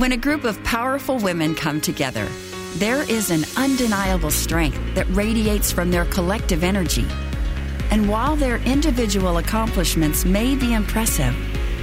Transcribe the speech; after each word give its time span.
When 0.00 0.12
a 0.12 0.16
group 0.16 0.44
of 0.44 0.64
powerful 0.64 1.18
women 1.18 1.54
come 1.54 1.78
together, 1.78 2.26
there 2.76 3.02
is 3.02 3.30
an 3.30 3.44
undeniable 3.58 4.30
strength 4.30 4.80
that 4.94 5.04
radiates 5.10 5.70
from 5.70 5.90
their 5.90 6.06
collective 6.06 6.64
energy. 6.64 7.06
And 7.90 8.08
while 8.08 8.34
their 8.34 8.56
individual 8.64 9.36
accomplishments 9.36 10.24
may 10.24 10.56
be 10.56 10.72
impressive, 10.72 11.36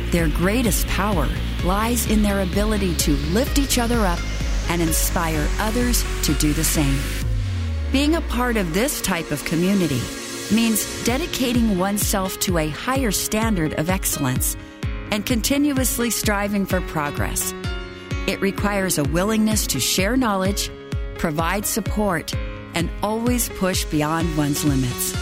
their 0.10 0.30
greatest 0.30 0.88
power 0.88 1.30
lies 1.64 2.10
in 2.10 2.24
their 2.24 2.42
ability 2.42 2.96
to 2.96 3.12
lift 3.34 3.60
each 3.60 3.78
other 3.78 4.00
up 4.00 4.20
and 4.72 4.82
inspire 4.82 5.48
others 5.60 6.04
to 6.24 6.34
do 6.34 6.54
the 6.54 6.64
same. 6.64 6.98
Being 7.92 8.16
a 8.16 8.22
part 8.22 8.58
of 8.58 8.74
this 8.74 9.00
type 9.00 9.30
of 9.30 9.46
community 9.46 10.02
means 10.52 11.04
dedicating 11.04 11.78
oneself 11.78 12.40
to 12.40 12.58
a 12.58 12.70
higher 12.70 13.12
standard 13.12 13.74
of 13.76 13.92
excellence 13.92 14.58
and 15.12 15.24
continuously 15.24 16.10
striving 16.10 16.66
for 16.66 16.82
progress. 16.82 17.54
It 18.28 18.42
requires 18.42 18.98
a 18.98 19.06
willingness 19.06 19.66
to 19.68 19.80
share 19.80 20.18
knowledge, 20.18 20.70
provide 21.18 21.66
support, 21.66 22.36
and 22.76 22.90
always 23.02 23.48
push 23.48 23.86
beyond 23.86 24.38
one's 24.38 24.66
limits. 24.66 25.14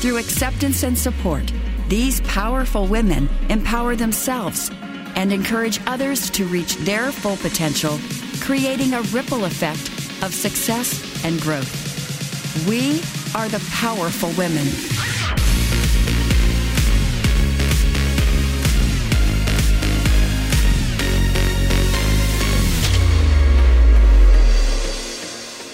Through 0.00 0.16
acceptance 0.16 0.82
and 0.82 0.96
support, 0.96 1.52
these 1.88 2.22
powerful 2.22 2.86
women 2.86 3.28
empower 3.50 3.94
themselves 3.94 4.70
and 5.16 5.34
encourage 5.34 5.80
others 5.86 6.30
to 6.30 6.46
reach 6.46 6.76
their 6.76 7.12
full 7.12 7.36
potential, 7.36 7.98
creating 8.40 8.94
a 8.94 9.02
ripple 9.02 9.44
effect 9.44 9.88
of 10.24 10.32
success 10.32 11.24
and 11.26 11.38
growth. 11.42 12.66
We 12.66 13.02
are 13.38 13.48
the 13.50 13.62
powerful 13.70 14.30
women. 14.30 14.66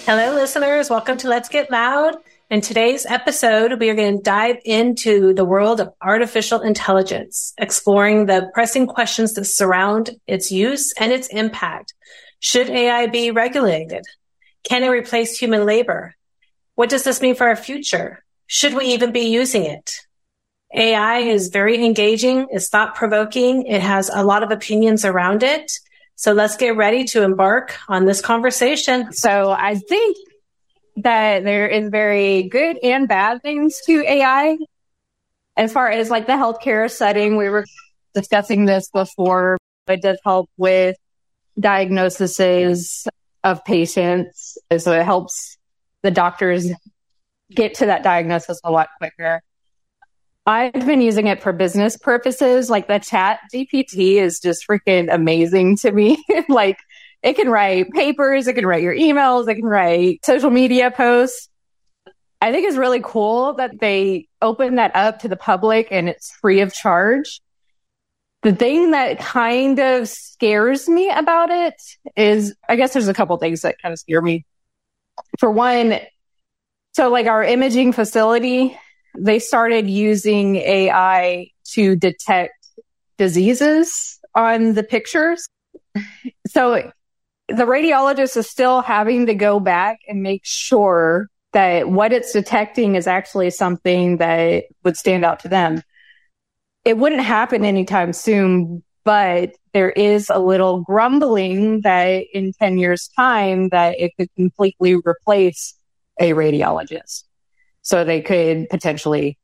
Hello, 0.05 0.35
listeners. 0.35 0.91
Welcome 0.91 1.17
to 1.19 1.29
Let's 1.29 1.49
Get 1.49 1.71
Loud. 1.71 2.17
In 2.51 2.61
today's 2.61 3.07
episode, 3.07 3.79
we 3.79 3.89
are 3.89 3.95
going 3.95 4.17
to 4.17 4.23
dive 4.23 4.57
into 4.65 5.33
the 5.33 5.45
world 5.45 5.81
of 5.81 5.95
artificial 6.03 6.61
intelligence, 6.61 7.55
exploring 7.57 8.27
the 8.27 8.51
pressing 8.53 8.89
questions 8.89 9.35
that 9.35 9.45
surround 9.45 10.11
its 10.27 10.51
use 10.51 10.93
and 10.99 11.13
its 11.13 11.29
impact. 11.29 11.95
Should 12.41 12.69
AI 12.69 13.07
be 13.07 13.31
regulated? 13.31 14.03
Can 14.65 14.83
it 14.83 14.89
replace 14.89 15.39
human 15.39 15.65
labor? 15.67 16.17
What 16.75 16.91
does 16.91 17.05
this 17.05 17.23
mean 17.23 17.37
for 17.37 17.47
our 17.47 17.55
future? 17.55 18.25
Should 18.49 18.75
we 18.75 18.87
even 18.87 19.13
be 19.13 19.29
using 19.29 19.63
it? 19.63 20.01
AI 20.75 21.19
is 21.19 21.47
very 21.51 21.85
engaging. 21.85 22.49
It's 22.51 22.69
thought 22.69 22.97
provoking. 22.97 23.67
It 23.67 23.83
has 23.83 24.11
a 24.13 24.25
lot 24.25 24.43
of 24.43 24.51
opinions 24.51 25.05
around 25.05 25.45
it. 25.45 25.71
So 26.15 26.33
let's 26.33 26.57
get 26.57 26.77
ready 26.77 27.05
to 27.05 27.23
embark 27.23 27.77
on 27.89 28.05
this 28.05 28.21
conversation. 28.21 29.13
So 29.13 29.51
I 29.51 29.75
think 29.75 30.17
that 30.97 31.43
there 31.43 31.67
is 31.67 31.89
very 31.89 32.45
good 32.45 32.79
and 32.83 33.09
bad 33.09 33.43
things 33.43 33.81
to 33.87 34.05
AI. 34.07 34.59
As 35.57 35.73
far 35.73 35.91
as 35.91 36.11
like 36.11 36.27
the 36.27 36.33
healthcare 36.33 36.91
setting, 36.91 37.37
we 37.37 37.49
were 37.49 37.65
discussing 38.15 38.67
this 38.67 38.89
before. 38.91 39.57
It 39.89 40.03
does 40.03 40.19
help 40.25 40.49
with 40.57 40.97
diagnoses 41.59 43.09
of 43.43 43.65
patients. 43.65 44.59
So 44.79 44.93
it 44.93 45.05
helps 45.05 45.57
the 46.03 46.11
doctors 46.11 46.69
get 47.51 47.75
to 47.75 47.87
that 47.87 48.03
diagnosis 48.03 48.61
a 48.63 48.71
lot 48.71 48.89
quicker. 48.99 49.43
I've 50.45 50.73
been 50.73 51.01
using 51.01 51.29
it 51.29 51.41
for 51.41 51.53
business 51.53 51.97
purposes. 51.97 52.69
Like 52.69 52.89
the 52.89 52.99
chat 52.99 53.41
GPT 53.53 54.15
is 54.15 54.41
just 54.41 54.67
freaking 54.67 55.13
amazing 55.13 55.77
to 55.79 55.93
me. 55.93 56.23
like 56.49 56.79
it 57.23 57.35
can 57.35 57.49
write 57.49 57.91
papers, 57.91 58.49
it 58.49 58.55
can 58.55 58.67
write 58.67 58.83
your 58.83 58.95
emails, 58.95 59.49
it 59.49 59.55
can 59.55 59.65
write 59.65 60.25
social 60.25 60.51
media 60.51 60.91
posts. 60.91 61.49
I 62.41 62.51
think 62.51 62.67
it's 62.67 62.77
really 62.77 63.01
cool 63.05 63.55
that 63.55 63.79
they 63.81 64.27
open 64.41 64.75
that 64.75 64.97
up 64.97 65.21
to 65.21 65.29
the 65.29 65.37
public 65.37 65.89
and 65.93 66.09
it's 66.09 66.33
free 66.33 66.61
of 66.61 66.75
charge. 66.75 67.41
The 68.43 68.53
thing 68.53 68.91
that 68.91 69.21
kind 69.21 69.79
of 69.79 70.09
scares 70.09 70.89
me 70.89 71.09
about 71.09 71.51
it 71.51 71.81
is, 72.17 72.57
I 72.69 72.75
guess 72.75 72.93
there's 72.93 73.07
a 73.07 73.15
couple 73.15 73.37
things 73.37 73.61
that 73.61 73.81
kind 73.81 73.93
of 73.93 74.01
scare 74.01 74.21
me. 74.21 74.45
For 75.39 75.53
one, 75.53 76.01
so 76.95 77.11
like 77.11 77.29
our 77.29 77.45
imaging 77.45 77.93
facility, 77.93 78.77
they 79.17 79.39
started 79.39 79.89
using 79.89 80.57
AI 80.57 81.49
to 81.73 81.97
detect 81.97 82.55
diseases 83.19 84.19
on 84.35 84.75
the 84.75 84.83
pictures. 84.83 85.47
So 86.47 86.91
the 87.49 87.65
radiologist 87.65 88.37
is 88.37 88.49
still 88.49 88.83
having 88.83 89.27
to 89.27 89.35
go 89.35 89.61
back 89.61 90.01
and 90.09 90.23
make 90.23 90.43
sure 90.45 91.29
that 91.53 91.89
what 91.91 92.13
it's 92.13 92.33
detecting 92.33 92.95
is 92.95 93.07
actually 93.07 93.51
something 93.51 94.17
that 94.19 94.65
would 94.85 94.97
stand 94.97 95.25
out 95.25 95.41
to 95.41 95.49
them. 95.49 95.83
It 96.85 96.97
wouldn't 96.97 97.23
happen 97.23 97.65
anytime 97.65 98.13
soon, 98.13 98.83
but 99.05 99.55
there 99.73 99.91
is 99.91 100.31
a 100.31 100.39
little 100.39 100.81
grumbling 100.81 101.83
that 101.83 102.25
in 102.33 102.53
10 102.55 102.79
years 102.79 103.09
time 103.17 103.69
that 103.69 104.01
it 104.01 104.13
could 104.17 104.35
completely 104.35 104.97
replace 104.97 105.75
a 106.19 106.31
radiologist. 106.31 107.25
So 107.83 108.05
they 108.05 108.21
could 108.21 108.69
potentially 108.71 109.39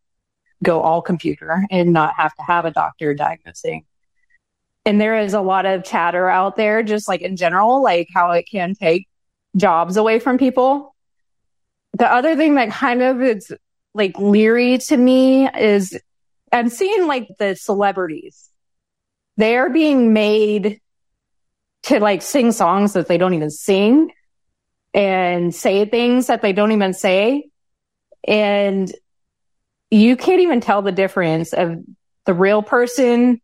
go 0.63 0.81
all 0.81 1.03
computer 1.03 1.65
and 1.71 1.93
not 1.93 2.15
have 2.15 2.35
to 2.35 2.43
have 2.43 2.65
a 2.65 2.71
doctor 2.71 3.15
diagnosing. 3.15 3.85
And 4.85 5.01
there 5.01 5.19
is 5.19 5.35
a 5.35 5.41
lot 5.41 5.67
of 5.67 5.85
chatter 5.85 6.29
out 6.29 6.57
there, 6.57 6.83
just 6.83 7.09
like 7.09 7.21
in 7.21 7.37
general, 7.37 7.83
like 7.83 8.09
how 8.13 8.31
it 8.31 8.49
can 8.51 8.75
take 8.75 9.07
jobs 9.57 9.97
away 9.97 10.19
from 10.19 10.39
people. 10.39 10.95
The 11.93 12.11
other 12.11 12.37
thing 12.37 12.55
that 12.55 12.71
kind 12.71 13.03
of 13.03 13.21
is 13.21 13.53
like 13.95 14.19
leery 14.19 14.79
to 14.79 14.97
me 14.97 15.49
is 15.49 15.99
I'm 16.53 16.69
seeing 16.69 17.07
like 17.07 17.29
the 17.39 17.55
celebrities. 17.55 18.51
They 19.37 19.57
are 19.57 19.71
being 19.71 20.13
made 20.13 20.81
to 21.85 22.01
like 22.01 22.23
sing 22.23 22.53
songs 22.53 22.95
that 22.95 23.09
they 23.09 23.19
don't 23.19 23.35
even 23.35 23.51
sing 23.51 24.13
and 24.95 25.55
say 25.55 25.85
things 25.85 26.27
that 26.27 26.43
they 26.43 26.53
don't 26.53 26.73
even 26.73 26.93
say. 26.93 27.51
And 28.27 28.93
you 29.91 30.17
can't 30.17 30.41
even 30.41 30.61
tell 30.61 30.83
the 30.83 30.93
difference 30.93 31.53
of 31.53 31.79
the 32.27 32.35
real 32.35 32.63
person 32.63 33.41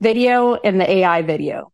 video 0.00 0.54
and 0.54 0.80
the 0.80 0.90
AI 0.90 1.22
video. 1.22 1.72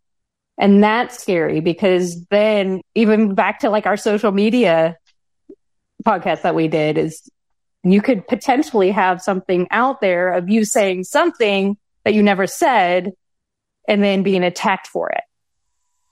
And 0.56 0.83
that's 0.83 1.19
scary 1.19 1.60
because 1.60 2.25
then 2.27 2.81
even 2.94 3.34
back 3.34 3.60
to 3.60 3.71
like 3.71 3.87
our 3.87 3.97
social 3.97 4.31
media 4.31 4.97
podcast 6.04 6.43
that 6.43 6.54
we 6.54 6.69
did 6.69 6.97
is 6.97 7.28
you 7.83 8.00
could 8.00 8.27
potentially 8.28 8.91
have 8.91 9.21
something 9.21 9.66
out 9.71 10.00
there 10.00 10.33
of 10.33 10.49
you 10.49 10.65
saying 10.65 11.04
something 11.04 11.77
that 12.04 12.15
you 12.15 12.22
never 12.22 12.47
said 12.47 13.12
and 13.88 14.03
then 14.03 14.22
being 14.22 14.44
attacked 14.44 14.87
for 14.87 15.10
it. 15.10 15.22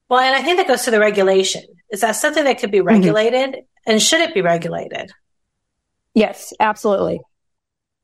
Well, 0.09 0.21
and 0.21 0.35
I 0.35 0.43
think 0.43 0.59
that 0.59 0.69
goes 0.69 0.85
to 0.85 0.91
the 0.91 1.01
regulation. 1.01 1.63
Is 1.91 2.01
that 2.01 2.13
something 2.13 2.45
that 2.45 2.59
could 2.59 2.71
be 2.71 2.79
mm-hmm. 2.79 2.89
regulated? 2.89 3.51
Mm-hmm. 3.51 3.91
And 3.91 4.03
should 4.03 4.21
it 4.21 4.35
be 4.35 4.43
regulated? 4.43 5.13
Yes, 6.15 6.53
absolutely. 6.61 7.21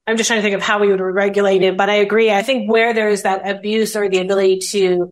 I'm 0.07 0.17
just 0.17 0.29
trying 0.29 0.39
to 0.39 0.43
think 0.43 0.55
of 0.55 0.63
how 0.63 0.79
we 0.79 0.89
would 0.89 1.01
regulate 1.01 1.63
it, 1.63 1.77
but 1.77 1.91
I 1.91 1.97
agree. 1.97 2.31
I 2.31 2.43
think 2.43 2.71
where 2.71 2.95
there 2.95 3.11
is 3.11 3.23
that 3.23 3.49
abuse 3.49 3.95
or 3.95 4.09
the 4.09 4.19
ability 4.19 4.61
to 4.71 5.11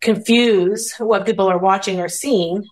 confuse 0.00 0.94
what 0.98 1.26
people 1.26 1.48
are 1.48 1.58
watching 1.58 2.00
or 2.00 2.08
seeing, 2.08 2.64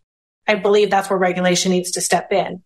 I 0.46 0.54
believe 0.54 0.90
that's 0.90 1.10
where 1.10 1.18
regulation 1.18 1.72
needs 1.72 1.92
to 1.92 2.00
step 2.00 2.32
in. 2.32 2.62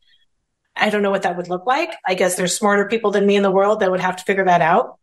I 0.77 0.91
don't 0.91 1.03
know 1.03 1.11
what 1.11 1.23
that 1.23 1.37
would 1.37 1.49
look 1.49 1.67
like. 1.67 1.91
I 2.07 2.15
guess 2.15 2.37
there's 2.37 2.57
smarter 2.57 2.87
people 2.87 3.11
than 3.11 3.27
me 3.27 3.37
in 3.37 3.43
the 3.43 3.51
world 3.51 3.81
that 3.81 3.91
would 3.91 4.01
have 4.01 4.17
to 4.17 4.25
figure 4.25 4.45
that 4.45 4.61
out. 4.61 4.99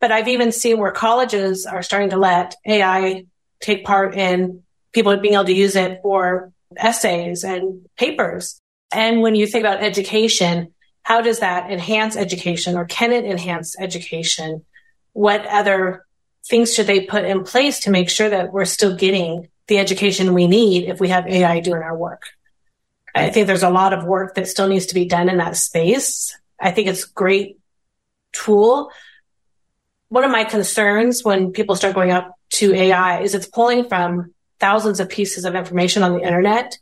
But 0.00 0.12
I've 0.12 0.28
even 0.28 0.52
seen 0.52 0.78
where 0.78 0.92
colleges 0.92 1.66
are 1.66 1.82
starting 1.82 2.10
to 2.10 2.16
let 2.16 2.54
AI 2.66 3.26
take 3.60 3.84
part 3.84 4.14
in 4.14 4.62
people 4.92 5.16
being 5.16 5.34
able 5.34 5.44
to 5.44 5.52
use 5.52 5.76
it 5.76 6.00
for 6.02 6.52
essays 6.76 7.44
and 7.44 7.86
papers. 7.96 8.60
And 8.92 9.20
when 9.20 9.34
you 9.34 9.46
think 9.46 9.62
about 9.62 9.82
education, 9.82 10.72
how 11.10 11.20
does 11.20 11.40
that 11.40 11.72
enhance 11.72 12.16
education 12.16 12.76
or 12.76 12.84
can 12.84 13.10
it 13.10 13.24
enhance 13.24 13.76
education? 13.80 14.64
What 15.12 15.44
other 15.44 16.06
things 16.46 16.72
should 16.72 16.86
they 16.86 17.00
put 17.00 17.24
in 17.24 17.42
place 17.42 17.80
to 17.80 17.90
make 17.90 18.08
sure 18.08 18.28
that 18.30 18.52
we're 18.52 18.64
still 18.64 18.94
getting 18.94 19.48
the 19.66 19.78
education 19.78 20.34
we 20.34 20.46
need 20.46 20.84
if 20.84 21.00
we 21.00 21.08
have 21.08 21.26
AI 21.26 21.58
doing 21.58 21.82
our 21.82 21.98
work? 21.98 22.30
I 23.12 23.30
think 23.30 23.48
there's 23.48 23.64
a 23.64 23.70
lot 23.70 23.92
of 23.92 24.04
work 24.04 24.36
that 24.36 24.46
still 24.46 24.68
needs 24.68 24.86
to 24.86 24.94
be 24.94 25.04
done 25.04 25.28
in 25.28 25.38
that 25.38 25.56
space. 25.56 26.38
I 26.60 26.70
think 26.70 26.86
it's 26.86 27.04
a 27.04 27.12
great 27.12 27.58
tool. 28.30 28.92
One 30.10 30.22
of 30.22 30.30
my 30.30 30.44
concerns 30.44 31.24
when 31.24 31.50
people 31.50 31.74
start 31.74 31.96
going 31.96 32.12
up 32.12 32.38
to 32.50 32.72
AI 32.72 33.22
is 33.22 33.34
it's 33.34 33.48
pulling 33.48 33.88
from 33.88 34.32
thousands 34.60 35.00
of 35.00 35.08
pieces 35.08 35.44
of 35.44 35.56
information 35.56 36.04
on 36.04 36.12
the 36.12 36.22
internet. 36.22 36.78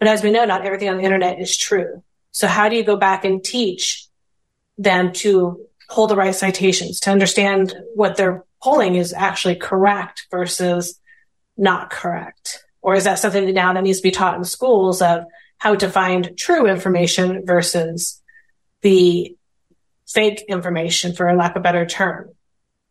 But 0.00 0.08
as 0.08 0.24
we 0.24 0.32
know, 0.32 0.44
not 0.44 0.66
everything 0.66 0.88
on 0.88 0.96
the 0.96 1.04
internet 1.04 1.38
is 1.38 1.56
true. 1.56 2.02
So 2.32 2.46
how 2.46 2.68
do 2.68 2.76
you 2.76 2.84
go 2.84 2.96
back 2.96 3.24
and 3.24 3.42
teach 3.42 4.06
them 4.78 5.12
to 5.12 5.66
pull 5.88 6.06
the 6.06 6.16
right 6.16 6.34
citations, 6.34 7.00
to 7.00 7.10
understand 7.10 7.74
what 7.94 8.16
they're 8.16 8.44
pulling 8.62 8.94
is 8.94 9.12
actually 9.12 9.56
correct 9.56 10.26
versus 10.30 10.98
not 11.56 11.90
correct? 11.90 12.64
Or 12.82 12.94
is 12.94 13.04
that 13.04 13.18
something 13.18 13.52
now 13.52 13.72
that 13.72 13.82
needs 13.82 13.98
to 13.98 14.02
be 14.02 14.10
taught 14.10 14.36
in 14.36 14.44
schools 14.44 15.02
of 15.02 15.24
how 15.58 15.74
to 15.74 15.90
find 15.90 16.36
true 16.38 16.66
information 16.66 17.44
versus 17.44 18.22
the 18.82 19.36
fake 20.08 20.44
information, 20.48 21.12
for 21.12 21.34
lack 21.34 21.56
of 21.56 21.60
a 21.60 21.62
better 21.62 21.84
term? 21.84 22.30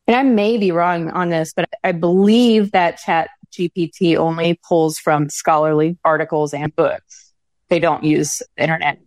And 0.06 0.15
I 0.15 0.24
may 0.24 0.57
be 0.57 0.71
wrong 0.71 1.09
on 1.09 1.30
this, 1.30 1.53
but 1.53 1.69
I 1.83 1.91
believe 1.91 2.71
that 2.71 3.00
Chat 3.00 3.30
GPT 3.51 4.15
only 4.18 4.59
pulls 4.68 4.97
from 5.00 5.30
scholarly 5.30 5.97
articles 6.03 6.53
and 6.53 6.75
books. 6.75 7.33
They 7.69 7.80
don't 7.80 8.03
use 8.03 8.41
the 8.57 8.63
internet. 8.63 9.00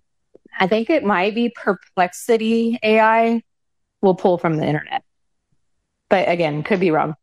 I 0.58 0.66
think 0.66 0.90
it 0.90 1.04
might 1.04 1.34
be 1.34 1.50
Perplexity 1.50 2.78
AI 2.82 3.42
will 4.00 4.14
pull 4.14 4.38
from 4.38 4.56
the 4.56 4.66
internet. 4.66 5.02
But 6.08 6.28
again, 6.28 6.62
could 6.62 6.80
be 6.80 6.90
wrong. 6.90 7.14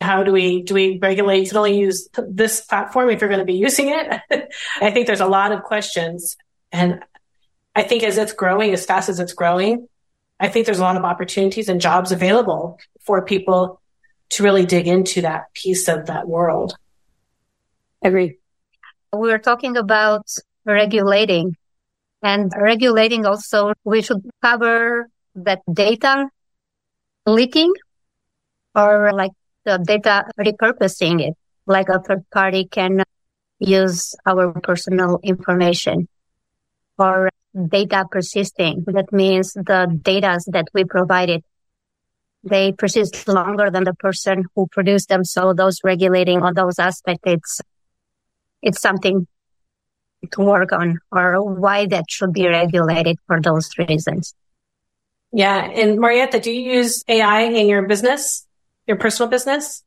How 0.00 0.22
do 0.22 0.32
we 0.32 0.62
do 0.62 0.74
we 0.74 0.98
regulate? 0.98 1.40
You 1.40 1.48
can 1.48 1.56
only 1.58 1.78
use 1.78 2.08
this 2.16 2.60
platform 2.60 3.10
if 3.10 3.20
you're 3.20 3.28
going 3.28 3.40
to 3.40 3.44
be 3.44 3.54
using 3.54 3.88
it. 3.88 4.20
I 4.80 4.90
think 4.90 5.06
there's 5.06 5.20
a 5.20 5.26
lot 5.26 5.52
of 5.52 5.64
questions, 5.64 6.36
and 6.70 7.04
I 7.74 7.82
think 7.82 8.04
as 8.04 8.16
it's 8.16 8.32
growing, 8.32 8.72
as 8.72 8.86
fast 8.86 9.08
as 9.08 9.18
it's 9.18 9.32
growing, 9.32 9.88
I 10.40 10.48
think 10.48 10.66
there's 10.66 10.78
a 10.78 10.82
lot 10.82 10.96
of 10.96 11.04
opportunities 11.04 11.68
and 11.68 11.80
jobs 11.80 12.12
available 12.12 12.78
for 13.00 13.24
people 13.24 13.80
to 14.30 14.42
really 14.42 14.66
dig 14.66 14.86
into 14.86 15.22
that 15.22 15.52
piece 15.52 15.88
of 15.88 16.06
that 16.06 16.28
world. 16.28 16.76
Agree. 18.02 18.38
We 19.12 19.30
were 19.30 19.38
talking 19.38 19.76
about 19.76 20.26
regulating 20.64 21.56
and 22.22 22.52
regulating 22.56 23.26
also, 23.26 23.72
we 23.84 24.02
should 24.02 24.22
cover 24.42 25.08
that 25.34 25.60
data 25.72 26.28
leaking 27.26 27.72
or 28.74 29.12
like 29.12 29.32
the 29.64 29.78
data 29.78 30.24
repurposing 30.38 31.20
it, 31.20 31.34
like 31.66 31.88
a 31.88 32.00
third 32.00 32.24
party 32.30 32.66
can 32.70 33.04
use 33.58 34.14
our 34.26 34.52
personal 34.60 35.20
information 35.22 36.08
or 36.98 37.30
data 37.68 38.04
persisting. 38.10 38.84
That 38.86 39.12
means 39.12 39.52
the 39.52 39.98
data 40.02 40.40
that 40.48 40.68
we 40.74 40.84
provided, 40.84 41.44
they 42.42 42.72
persist 42.72 43.28
longer 43.28 43.70
than 43.70 43.84
the 43.84 43.94
person 43.94 44.44
who 44.54 44.66
produced 44.68 45.08
them. 45.08 45.24
So 45.24 45.52
those 45.52 45.78
regulating 45.84 46.42
on 46.42 46.54
those 46.54 46.78
aspects, 46.78 47.22
it's, 47.24 47.60
it's 48.62 48.80
something 48.80 49.26
to 50.32 50.40
work 50.40 50.72
on 50.72 50.98
or 51.12 51.42
why 51.42 51.86
that 51.86 52.04
should 52.08 52.32
be 52.32 52.46
regulated 52.46 53.18
for 53.26 53.40
those 53.40 53.70
reasons. 53.78 54.34
Yeah. 55.32 55.64
And 55.64 56.00
Marietta, 56.00 56.40
do 56.40 56.50
you 56.50 56.72
use 56.78 57.04
AI 57.08 57.42
in 57.42 57.68
your 57.68 57.82
business, 57.86 58.46
your 58.86 58.96
personal 58.96 59.28
business? 59.28 59.84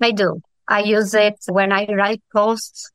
I 0.00 0.12
do. 0.12 0.40
I 0.68 0.80
use 0.80 1.14
it 1.14 1.36
when 1.48 1.72
I 1.72 1.86
write 1.86 2.22
posts. 2.32 2.90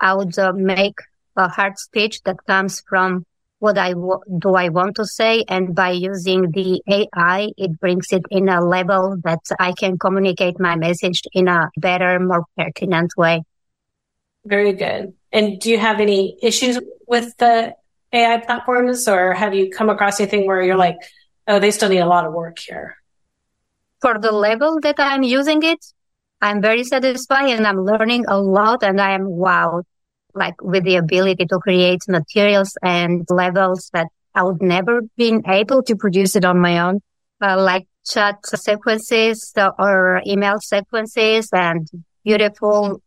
I 0.00 0.14
would 0.14 0.38
uh, 0.38 0.52
make 0.52 0.94
a 1.36 1.48
hard 1.48 1.78
speech 1.78 2.22
that 2.22 2.36
comes 2.46 2.82
from 2.88 3.24
what 3.58 3.76
I 3.76 3.90
w- 3.90 4.20
do 4.38 4.54
I 4.54 4.68
want 4.68 4.96
to 4.96 5.04
say. 5.04 5.44
And 5.48 5.74
by 5.74 5.90
using 5.90 6.50
the 6.50 6.80
AI, 6.88 7.48
it 7.56 7.78
brings 7.80 8.12
it 8.12 8.22
in 8.30 8.48
a 8.48 8.64
level 8.64 9.16
that 9.24 9.40
I 9.58 9.72
can 9.72 9.98
communicate 9.98 10.60
my 10.60 10.76
message 10.76 11.22
in 11.32 11.48
a 11.48 11.70
better, 11.76 12.18
more 12.20 12.44
pertinent 12.56 13.12
way. 13.16 13.42
Very 14.44 14.72
good. 14.72 15.14
And 15.32 15.60
do 15.60 15.70
you 15.70 15.78
have 15.78 16.00
any 16.00 16.36
issues 16.42 16.78
with 17.06 17.36
the 17.36 17.74
AI 18.12 18.38
platforms 18.38 19.06
or 19.08 19.34
have 19.34 19.54
you 19.54 19.70
come 19.70 19.90
across 19.90 20.20
anything 20.20 20.46
where 20.46 20.62
you're 20.62 20.76
like, 20.76 20.96
oh, 21.46 21.58
they 21.58 21.70
still 21.70 21.88
need 21.88 21.98
a 21.98 22.06
lot 22.06 22.24
of 22.24 22.32
work 22.32 22.58
here? 22.58 22.96
For 24.00 24.18
the 24.18 24.32
level 24.32 24.80
that 24.80 24.96
I'm 24.98 25.22
using 25.22 25.62
it, 25.62 25.84
I'm 26.40 26.62
very 26.62 26.84
satisfied 26.84 27.50
and 27.50 27.66
I'm 27.66 27.84
learning 27.84 28.26
a 28.28 28.40
lot 28.40 28.82
and 28.82 29.00
I 29.00 29.12
am 29.12 29.24
wowed, 29.24 29.82
like 30.34 30.54
with 30.62 30.84
the 30.84 30.96
ability 30.96 31.46
to 31.46 31.58
create 31.58 32.00
materials 32.08 32.76
and 32.82 33.26
levels 33.28 33.90
that 33.92 34.06
I 34.34 34.44
would 34.44 34.62
never 34.62 35.02
been 35.16 35.42
able 35.48 35.82
to 35.82 35.96
produce 35.96 36.36
it 36.36 36.44
on 36.44 36.60
my 36.60 36.78
own, 36.78 37.00
uh, 37.42 37.60
like 37.60 37.88
chat 38.06 38.36
sequences 38.46 39.52
or 39.78 40.22
email 40.26 40.60
sequences 40.60 41.50
and 41.52 41.88
beautiful 42.24 43.02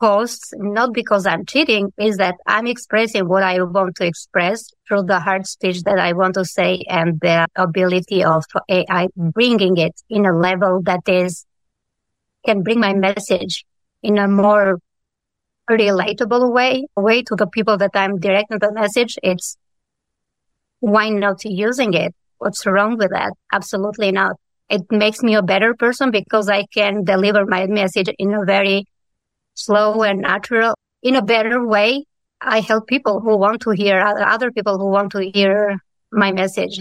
posts, 0.00 0.52
not 0.56 0.92
because 0.92 1.26
I'm 1.26 1.44
cheating, 1.44 1.92
is 1.98 2.16
that 2.18 2.36
I'm 2.46 2.66
expressing 2.66 3.28
what 3.28 3.42
I 3.42 3.62
want 3.62 3.96
to 3.96 4.06
express 4.06 4.70
through 4.86 5.04
the 5.04 5.20
hard 5.20 5.46
speech 5.46 5.82
that 5.82 5.98
I 5.98 6.12
want 6.12 6.34
to 6.34 6.44
say 6.44 6.84
and 6.88 7.20
the 7.20 7.48
ability 7.56 8.24
of 8.24 8.44
AI 8.68 9.08
bringing 9.16 9.76
it 9.76 10.00
in 10.08 10.26
a 10.26 10.36
level 10.36 10.82
that 10.84 11.08
is, 11.08 11.44
can 12.44 12.62
bring 12.62 12.80
my 12.80 12.94
message 12.94 13.64
in 14.02 14.18
a 14.18 14.28
more 14.28 14.78
relatable 15.70 16.52
way, 16.52 16.86
way 16.96 17.22
to 17.22 17.34
the 17.34 17.46
people 17.46 17.76
that 17.78 17.90
I'm 17.94 18.18
directing 18.18 18.58
the 18.58 18.72
message. 18.72 19.18
It's 19.22 19.56
why 20.80 21.10
not 21.10 21.44
using 21.44 21.94
it? 21.94 22.14
What's 22.38 22.64
wrong 22.64 22.96
with 22.96 23.10
that? 23.10 23.32
Absolutely 23.52 24.12
not. 24.12 24.36
It 24.70 24.82
makes 24.90 25.22
me 25.22 25.34
a 25.34 25.42
better 25.42 25.74
person 25.74 26.10
because 26.10 26.48
I 26.48 26.66
can 26.72 27.04
deliver 27.04 27.44
my 27.46 27.66
message 27.66 28.08
in 28.18 28.32
a 28.34 28.44
very 28.44 28.86
slow 29.58 30.02
and 30.02 30.20
natural 30.20 30.74
in 31.02 31.16
a 31.16 31.22
better 31.22 31.66
way. 31.66 32.04
I 32.40 32.60
help 32.60 32.86
people 32.86 33.20
who 33.20 33.36
want 33.36 33.62
to 33.62 33.70
hear 33.70 33.98
uh, 33.98 34.24
other 34.24 34.52
people 34.52 34.78
who 34.78 34.88
want 34.88 35.12
to 35.12 35.30
hear 35.30 35.78
my 36.12 36.32
message. 36.32 36.80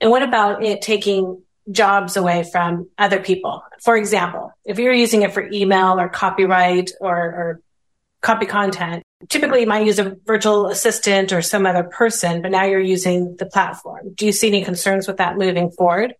And 0.00 0.10
what 0.10 0.22
about 0.22 0.64
it 0.64 0.82
taking 0.82 1.42
jobs 1.70 2.16
away 2.16 2.44
from 2.50 2.88
other 2.96 3.20
people? 3.20 3.62
For 3.82 3.96
example, 3.96 4.52
if 4.64 4.78
you're 4.78 4.94
using 4.94 5.22
it 5.22 5.32
for 5.32 5.48
email 5.52 6.00
or 6.00 6.08
copyright 6.08 6.92
or, 7.00 7.16
or 7.16 7.60
copy 8.22 8.46
content, 8.46 9.02
typically 9.28 9.60
you 9.60 9.66
might 9.66 9.86
use 9.86 9.98
a 9.98 10.16
virtual 10.24 10.68
assistant 10.68 11.32
or 11.32 11.42
some 11.42 11.66
other 11.66 11.84
person, 11.84 12.42
but 12.42 12.50
now 12.50 12.64
you're 12.64 12.80
using 12.80 13.36
the 13.36 13.46
platform. 13.46 14.14
Do 14.14 14.26
you 14.26 14.32
see 14.32 14.48
any 14.48 14.64
concerns 14.64 15.06
with 15.06 15.18
that 15.18 15.36
moving 15.36 15.70
forward? 15.70 16.14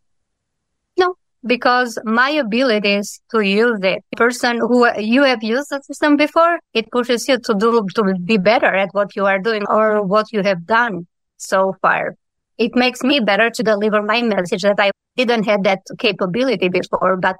Because 1.46 1.98
my 2.04 2.31
abilities 2.31 3.20
to 3.31 3.40
use 3.40 3.78
it, 3.82 4.04
person 4.16 4.58
who 4.58 4.88
you 4.98 5.22
have 5.22 5.43
used 5.43 5.70
the 5.70 5.81
system 5.82 6.16
before, 6.16 6.58
it 6.75 6.90
pushes 6.90 7.28
you 7.28 7.38
to 7.38 7.54
do, 7.54 7.87
to 7.94 8.14
be 8.25 8.37
better 8.37 8.75
at 8.75 8.90
what 8.93 9.16
you 9.16 9.26
are 9.26 9.38
doing 9.38 9.64
or 9.69 10.02
what 10.02 10.32
you 10.32 10.43
have 10.43 10.66
done 10.66 11.06
so 11.37 11.75
far. 11.81 12.16
It 12.58 12.75
makes 12.75 13.02
me 13.02 13.20
better 13.20 13.50
to 13.50 13.62
deliver 13.62 14.02
my 14.02 14.22
message 14.22 14.62
that 14.62 14.81
I 14.81 14.90
didn't 15.16 15.44
have 15.44 15.62
that 15.64 15.81
capability 15.98 16.69
before, 16.69 17.16
but 17.16 17.37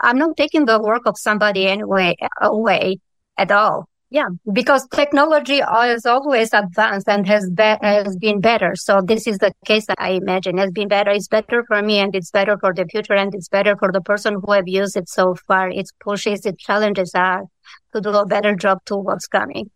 I'm 0.00 0.18
not 0.18 0.36
taking 0.36 0.66
the 0.66 0.80
work 0.80 1.02
of 1.06 1.18
somebody 1.18 1.66
anyway 1.66 2.16
away 2.40 2.98
at 3.36 3.50
all. 3.50 3.88
Yeah, 4.08 4.28
because 4.52 4.86
technology 4.88 5.58
is 5.58 6.06
always 6.06 6.52
advanced 6.52 7.08
and 7.08 7.26
has 7.26 7.50
be- 7.50 7.78
has 7.82 8.16
been 8.16 8.40
better. 8.40 8.76
So 8.76 9.00
this 9.04 9.26
is 9.26 9.38
the 9.38 9.52
case 9.64 9.86
that 9.86 10.00
I 10.00 10.10
imagine 10.10 10.58
has 10.58 10.70
been 10.70 10.86
better. 10.86 11.10
It's 11.10 11.26
better 11.26 11.64
for 11.66 11.82
me 11.82 11.98
and 11.98 12.14
it's 12.14 12.30
better 12.30 12.56
for 12.56 12.72
the 12.72 12.84
future 12.86 13.14
and 13.14 13.34
it's 13.34 13.48
better 13.48 13.76
for 13.76 13.90
the 13.90 14.00
person 14.00 14.40
who 14.40 14.52
have 14.52 14.68
used 14.68 14.96
it 14.96 15.08
so 15.08 15.34
far. 15.48 15.70
It 15.70 15.90
pushes, 15.98 16.46
it 16.46 16.58
challenges 16.58 17.14
us 17.16 17.46
to 17.94 18.00
do 18.00 18.10
a 18.10 18.24
better 18.24 18.54
job 18.54 18.78
to 18.86 18.96
what's 18.96 19.26
coming. 19.26 19.70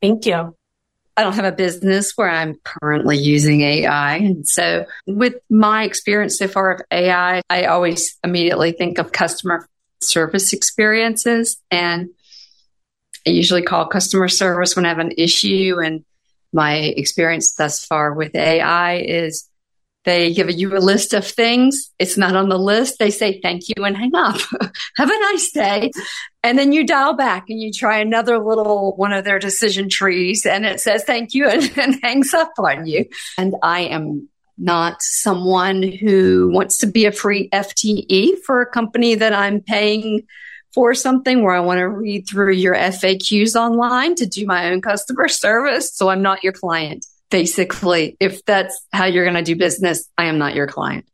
Thank 0.00 0.24
you. 0.24 0.54
I 1.18 1.22
don't 1.22 1.34
have 1.34 1.46
a 1.46 1.52
business 1.52 2.12
where 2.16 2.28
I'm 2.28 2.56
currently 2.64 3.18
using 3.18 3.62
AI. 3.62 4.34
So 4.44 4.86
with 5.06 5.34
my 5.50 5.84
experience 5.84 6.38
so 6.38 6.48
far 6.48 6.72
of 6.72 6.82
AI, 6.90 7.42
I 7.48 7.64
always 7.64 8.18
immediately 8.22 8.72
think 8.72 8.98
of 8.98 9.12
customer 9.12 9.66
service 10.00 10.52
experiences 10.52 11.58
and 11.70 12.10
I 13.26 13.30
usually 13.30 13.62
call 13.62 13.86
customer 13.86 14.28
service 14.28 14.76
when 14.76 14.86
I 14.86 14.88
have 14.88 14.98
an 14.98 15.12
issue. 15.16 15.76
And 15.82 16.04
my 16.52 16.74
experience 16.74 17.54
thus 17.54 17.84
far 17.84 18.12
with 18.14 18.34
AI 18.34 18.98
is 18.98 19.48
they 20.04 20.32
give 20.32 20.48
you 20.52 20.76
a 20.76 20.78
list 20.78 21.12
of 21.14 21.26
things. 21.26 21.90
It's 21.98 22.16
not 22.16 22.36
on 22.36 22.48
the 22.48 22.58
list. 22.58 23.00
They 23.00 23.10
say 23.10 23.40
thank 23.40 23.64
you 23.68 23.84
and 23.84 23.96
hang 23.96 24.14
up. 24.14 24.36
have 24.96 25.10
a 25.10 25.20
nice 25.32 25.50
day. 25.50 25.90
And 26.44 26.56
then 26.56 26.72
you 26.72 26.86
dial 26.86 27.14
back 27.14 27.46
and 27.48 27.60
you 27.60 27.72
try 27.72 27.98
another 27.98 28.38
little 28.38 28.94
one 28.96 29.12
of 29.12 29.24
their 29.24 29.40
decision 29.40 29.88
trees 29.88 30.46
and 30.46 30.64
it 30.64 30.80
says 30.80 31.02
thank 31.02 31.34
you 31.34 31.48
and, 31.50 31.76
and 31.76 31.98
hangs 32.02 32.32
up 32.32 32.52
on 32.58 32.86
you. 32.86 33.06
And 33.36 33.56
I 33.62 33.80
am 33.80 34.28
not 34.56 35.02
someone 35.02 35.82
who 35.82 36.50
wants 36.52 36.78
to 36.78 36.86
be 36.86 37.04
a 37.06 37.12
free 37.12 37.48
FTE 37.50 38.38
for 38.44 38.60
a 38.60 38.70
company 38.70 39.16
that 39.16 39.32
I'm 39.32 39.60
paying 39.60 40.22
for 40.76 40.92
something 40.92 41.42
where 41.42 41.54
I 41.54 41.60
want 41.60 41.78
to 41.78 41.88
read 41.88 42.28
through 42.28 42.52
your 42.52 42.74
FAQs 42.74 43.56
online 43.56 44.14
to 44.16 44.26
do 44.26 44.44
my 44.44 44.70
own 44.70 44.82
customer 44.82 45.26
service. 45.26 45.90
So 45.94 46.10
I'm 46.10 46.20
not 46.20 46.44
your 46.44 46.52
client. 46.52 47.06
Basically, 47.30 48.14
if 48.20 48.44
that's 48.44 48.78
how 48.92 49.06
you're 49.06 49.24
going 49.24 49.36
to 49.36 49.42
do 49.42 49.56
business, 49.56 50.06
I 50.18 50.26
am 50.26 50.36
not 50.36 50.54
your 50.54 50.66
client. 50.66 51.06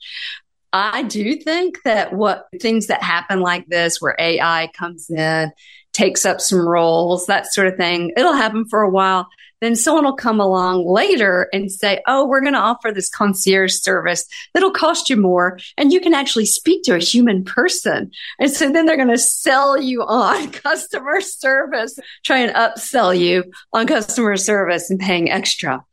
I 0.72 1.02
do 1.02 1.36
think 1.36 1.82
that 1.84 2.14
what 2.14 2.48
things 2.60 2.86
that 2.86 3.02
happen 3.02 3.40
like 3.40 3.66
this, 3.66 4.00
where 4.00 4.16
AI 4.18 4.70
comes 4.74 5.10
in, 5.10 5.52
takes 5.92 6.24
up 6.24 6.40
some 6.40 6.66
roles, 6.66 7.26
that 7.26 7.52
sort 7.52 7.66
of 7.66 7.76
thing, 7.76 8.12
it'll 8.16 8.32
happen 8.32 8.64
for 8.64 8.80
a 8.80 8.90
while. 8.90 9.28
then 9.60 9.76
someone 9.76 10.04
will 10.04 10.16
come 10.16 10.40
along 10.40 10.84
later 10.84 11.48
and 11.52 11.70
say, 11.70 12.02
Oh, 12.06 12.26
we're 12.26 12.40
going 12.40 12.54
to 12.54 12.58
offer 12.58 12.90
this 12.90 13.10
concierge 13.10 13.74
service 13.74 14.26
that'll 14.54 14.72
cost 14.72 15.10
you 15.10 15.16
more. 15.16 15.58
And 15.76 15.92
you 15.92 16.00
can 16.00 16.14
actually 16.14 16.46
speak 16.46 16.82
to 16.84 16.96
a 16.96 16.98
human 16.98 17.44
person. 17.44 18.10
And 18.40 18.50
so 18.50 18.72
then 18.72 18.86
they're 18.86 18.96
going 18.96 19.08
to 19.08 19.18
sell 19.18 19.80
you 19.80 20.02
on 20.02 20.50
customer 20.52 21.20
service, 21.20 21.98
try 22.24 22.38
and 22.38 22.54
upsell 22.54 23.16
you 23.16 23.44
on 23.72 23.86
customer 23.86 24.36
service 24.36 24.90
and 24.90 24.98
paying 24.98 25.30
extra 25.30 25.84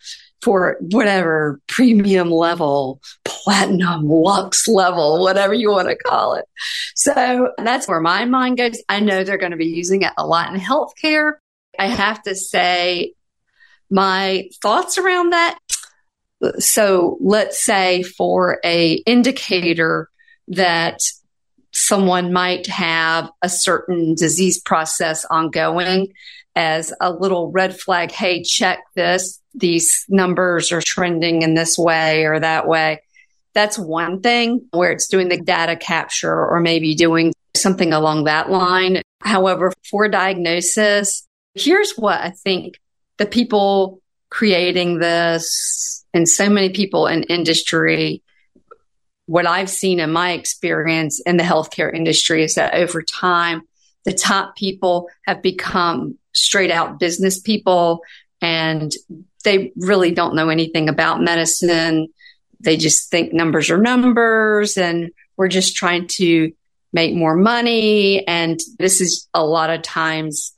for 0.42 0.78
whatever 0.80 1.60
premium 1.68 2.32
level, 2.32 3.02
platinum, 3.26 4.08
lux 4.08 4.68
level, 4.68 5.22
whatever 5.22 5.54
you 5.54 5.70
want 5.70 5.90
to 5.90 5.96
call 5.96 6.36
it. 6.36 6.46
So 6.96 7.52
that's 7.58 7.88
where 7.88 8.00
my 8.00 8.26
mind 8.26 8.58
goes. 8.58 8.82
I 8.88 9.00
know 9.00 9.24
they're 9.24 9.38
going 9.38 9.52
to 9.52 9.58
be 9.58 9.68
using 9.68 10.04
it 10.04 10.14
a 10.18 10.26
lot 10.26 10.54
in 10.54 10.60
healthcare. 10.60 11.34
I 11.78 11.88
have 11.88 12.22
to 12.24 12.36
say 12.36 13.14
my 13.90 14.50
thoughts 14.62 14.98
around 14.98 15.32
that. 15.32 15.60
So 16.60 17.18
let's 17.20 17.64
say 17.64 18.04
for 18.04 18.60
a 18.64 18.94
indicator 19.06 20.10
that 20.50 21.00
someone 21.72 22.34
might 22.34 22.68
have 22.68 23.30
a 23.42 23.50
certain 23.50 24.16
disease 24.16 24.60
process 24.62 25.26
ongoing 25.26 26.14
as 26.56 26.94
a 27.00 27.12
little 27.12 27.52
red 27.52 27.80
flag. 27.80 28.12
Hey, 28.12 28.44
check 28.44 28.80
this. 28.96 29.39
These 29.54 30.06
numbers 30.10 30.72
are 30.72 30.82
trending 30.82 31.42
in 31.42 31.54
this 31.54 31.78
way 31.78 32.26
or 32.26 32.40
that 32.40 32.68
way. 32.68 33.02
That's 33.54 33.80
one 33.80 34.22
thing 34.22 34.68
where 34.72 34.92
it's 34.92 35.08
doing 35.08 35.30
the 35.30 35.42
data 35.42 35.76
capture 35.76 36.34
or 36.34 36.60
maybe 36.60 36.96
doing 36.96 37.34
something 37.56 37.94
along 37.94 38.26
that 38.26 38.50
line. 38.50 39.02
However, 39.22 39.74
for 39.90 40.08
diagnosis, 40.08 41.28
here's 41.56 41.94
what 41.94 42.22
I 42.22 42.30
think 42.30 42.80
the 43.18 43.26
people 43.26 44.02
creating 44.30 45.00
this 45.00 46.06
and 46.14 46.30
so 46.30 46.50
many 46.50 46.70
people 46.70 47.08
in 47.08 47.24
industry 47.24 48.22
what 49.30 49.46
I've 49.46 49.70
seen 49.70 50.00
in 50.00 50.12
my 50.12 50.32
experience 50.32 51.22
in 51.24 51.38
the 51.38 51.44
healthcare 51.44 51.94
industry 51.94 52.44
is 52.44 52.56
that 52.56 52.74
over 52.74 53.04
time, 53.04 53.62
the 54.04 54.12
top 54.12 54.56
people 54.56 55.08
have 55.28 55.44
become 55.44 56.18
straight 56.34 56.72
out 56.72 57.00
business 57.00 57.40
people 57.40 58.02
and 58.42 58.92
they 59.44 59.72
really 59.78 60.12
don't 60.12 60.36
know 60.36 60.50
anything 60.50 60.90
about 60.90 61.22
medicine. 61.22 62.08
They 62.60 62.78
just 62.78 63.10
think 63.10 63.34
numbers 63.34 63.70
are 63.70 63.78
numbers 63.78 64.78
and 64.78 65.12
we're 65.38 65.48
just 65.48 65.76
trying 65.76 66.08
to 66.08 66.52
make 66.92 67.14
more 67.14 67.36
money. 67.36 68.28
And 68.28 68.60
this 68.78 69.02
is 69.02 69.28
a 69.34 69.46
lot 69.46 69.70
of 69.70 69.82
times 69.82 70.54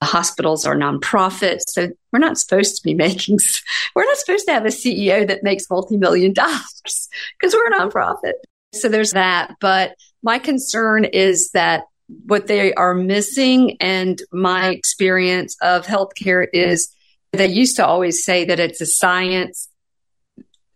the 0.00 0.06
hospitals 0.06 0.64
are 0.64 0.76
nonprofits. 0.76 1.62
So 1.68 1.88
we're 2.12 2.20
not 2.20 2.38
supposed 2.38 2.76
to 2.76 2.82
be 2.82 2.94
making, 2.94 3.38
we're 3.94 4.04
not 4.04 4.16
supposed 4.16 4.46
to 4.46 4.52
have 4.52 4.64
a 4.64 4.68
CEO 4.68 5.26
that 5.26 5.42
makes 5.42 5.68
multi-million 5.68 6.32
dollars 6.32 7.08
because 7.40 7.54
we're 7.54 7.68
a 7.68 7.78
nonprofit. 7.78 8.34
So 8.72 8.88
there's 8.88 9.12
that. 9.12 9.56
But 9.60 9.94
my 10.22 10.38
concern 10.38 11.04
is 11.04 11.50
that 11.50 11.84
what 12.26 12.46
they 12.46 12.72
are 12.74 12.94
missing 12.94 13.76
and 13.80 14.20
my 14.32 14.70
experience 14.70 15.56
of 15.60 15.86
healthcare 15.86 16.46
is 16.52 16.94
they 17.32 17.46
used 17.46 17.76
to 17.76 17.86
always 17.86 18.24
say 18.24 18.44
that 18.46 18.60
it's 18.60 18.80
a 18.80 18.86
science, 18.86 19.68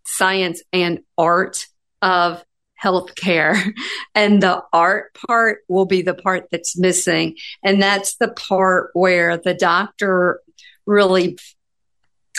science 0.05 0.61
and 0.71 0.99
art 1.17 1.67
of 2.01 2.43
healthcare. 2.81 3.73
And 4.17 4.41
the 4.41 4.63
art 4.71 5.13
part 5.27 5.65
will 5.67 5.85
be 5.85 6.01
the 6.01 6.13
part 6.13 6.47
that's 6.49 6.77
missing. 6.77 7.35
And 7.61 7.81
that's 7.81 8.15
the 8.15 8.29
part 8.29 8.91
where 8.93 9.37
the 9.37 9.53
doctor 9.53 10.39
really 10.85 11.37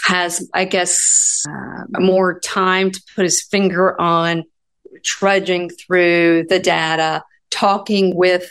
has, 0.05 0.49
I 0.55 0.65
guess, 0.65 1.45
uh, 1.47 2.01
more 2.01 2.41
time 2.41 2.93
to 2.93 3.03
put 3.15 3.25
his 3.25 3.43
finger 3.43 4.01
on 4.01 4.45
trudging 5.05 5.69
through 5.69 6.47
the 6.49 6.59
data, 6.59 7.25
talking 7.51 8.17
with 8.17 8.51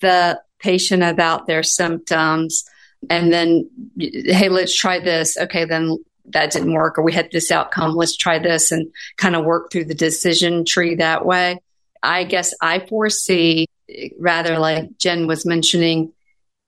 the 0.00 0.40
patient 0.60 1.02
about 1.02 1.48
their 1.48 1.64
symptoms, 1.64 2.64
and 3.08 3.32
then, 3.32 3.70
hey, 3.98 4.48
let's 4.48 4.76
try 4.76 4.98
this. 4.98 5.36
Okay, 5.38 5.64
then 5.64 5.96
that 6.26 6.52
didn't 6.52 6.74
work 6.74 6.98
or 6.98 7.02
we 7.02 7.12
had 7.12 7.30
this 7.32 7.50
outcome. 7.50 7.94
Let's 7.94 8.16
try 8.16 8.38
this 8.38 8.70
and 8.72 8.90
kind 9.16 9.34
of 9.34 9.44
work 9.44 9.70
through 9.70 9.86
the 9.86 9.94
decision 9.94 10.64
tree 10.64 10.96
that 10.96 11.24
way. 11.24 11.58
I 12.02 12.24
guess 12.24 12.54
I 12.60 12.80
foresee 12.80 13.66
rather 14.18 14.58
like 14.58 14.96
Jen 14.98 15.26
was 15.26 15.44
mentioning, 15.44 16.12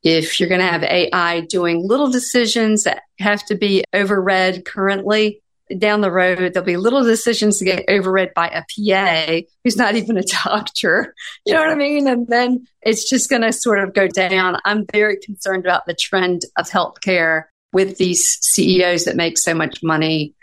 if 0.03 0.41
you're 0.41 0.49
going 0.49 0.61
to 0.61 0.67
have 0.67 0.83
AI 0.83 1.41
doing 1.43 1.87
little 1.87 2.11
decisions 2.11 2.85
that 2.85 3.03
have 3.19 3.45
to 3.47 3.55
be 3.55 3.85
overread 3.95 4.65
currently 4.65 5.41
down 5.79 6.01
the 6.01 6.11
road, 6.11 6.39
there'll 6.39 6.67
be 6.67 6.77
little 6.77 7.03
decisions 7.03 7.59
to 7.59 7.65
get 7.65 7.87
overread 7.89 8.35
by 8.35 8.49
a 8.49 8.63
PA 8.63 9.47
who's 9.65 9.77
not 9.77 9.95
even 9.95 10.17
a 10.17 10.23
doctor. 10.23 11.15
You 11.45 11.55
know 11.55 11.61
what 11.61 11.71
I 11.71 11.75
mean? 11.75 12.07
And 12.07 12.27
then 12.29 12.67
it's 12.83 13.09
just 13.09 13.29
going 13.29 13.43
to 13.43 13.53
sort 13.53 13.81
of 13.81 13.95
go 13.95 14.07
down. 14.07 14.59
I'm 14.65 14.87
very 14.93 15.17
concerned 15.17 15.65
about 15.65 15.87
the 15.87 15.95
trend 15.95 16.43
of 16.57 16.69
healthcare 16.69 17.45
with 17.73 17.97
these 17.97 18.39
CEOs 18.41 19.05
that 19.05 19.17
make 19.17 19.39
so 19.39 19.55
much 19.55 19.83
money 19.83 20.35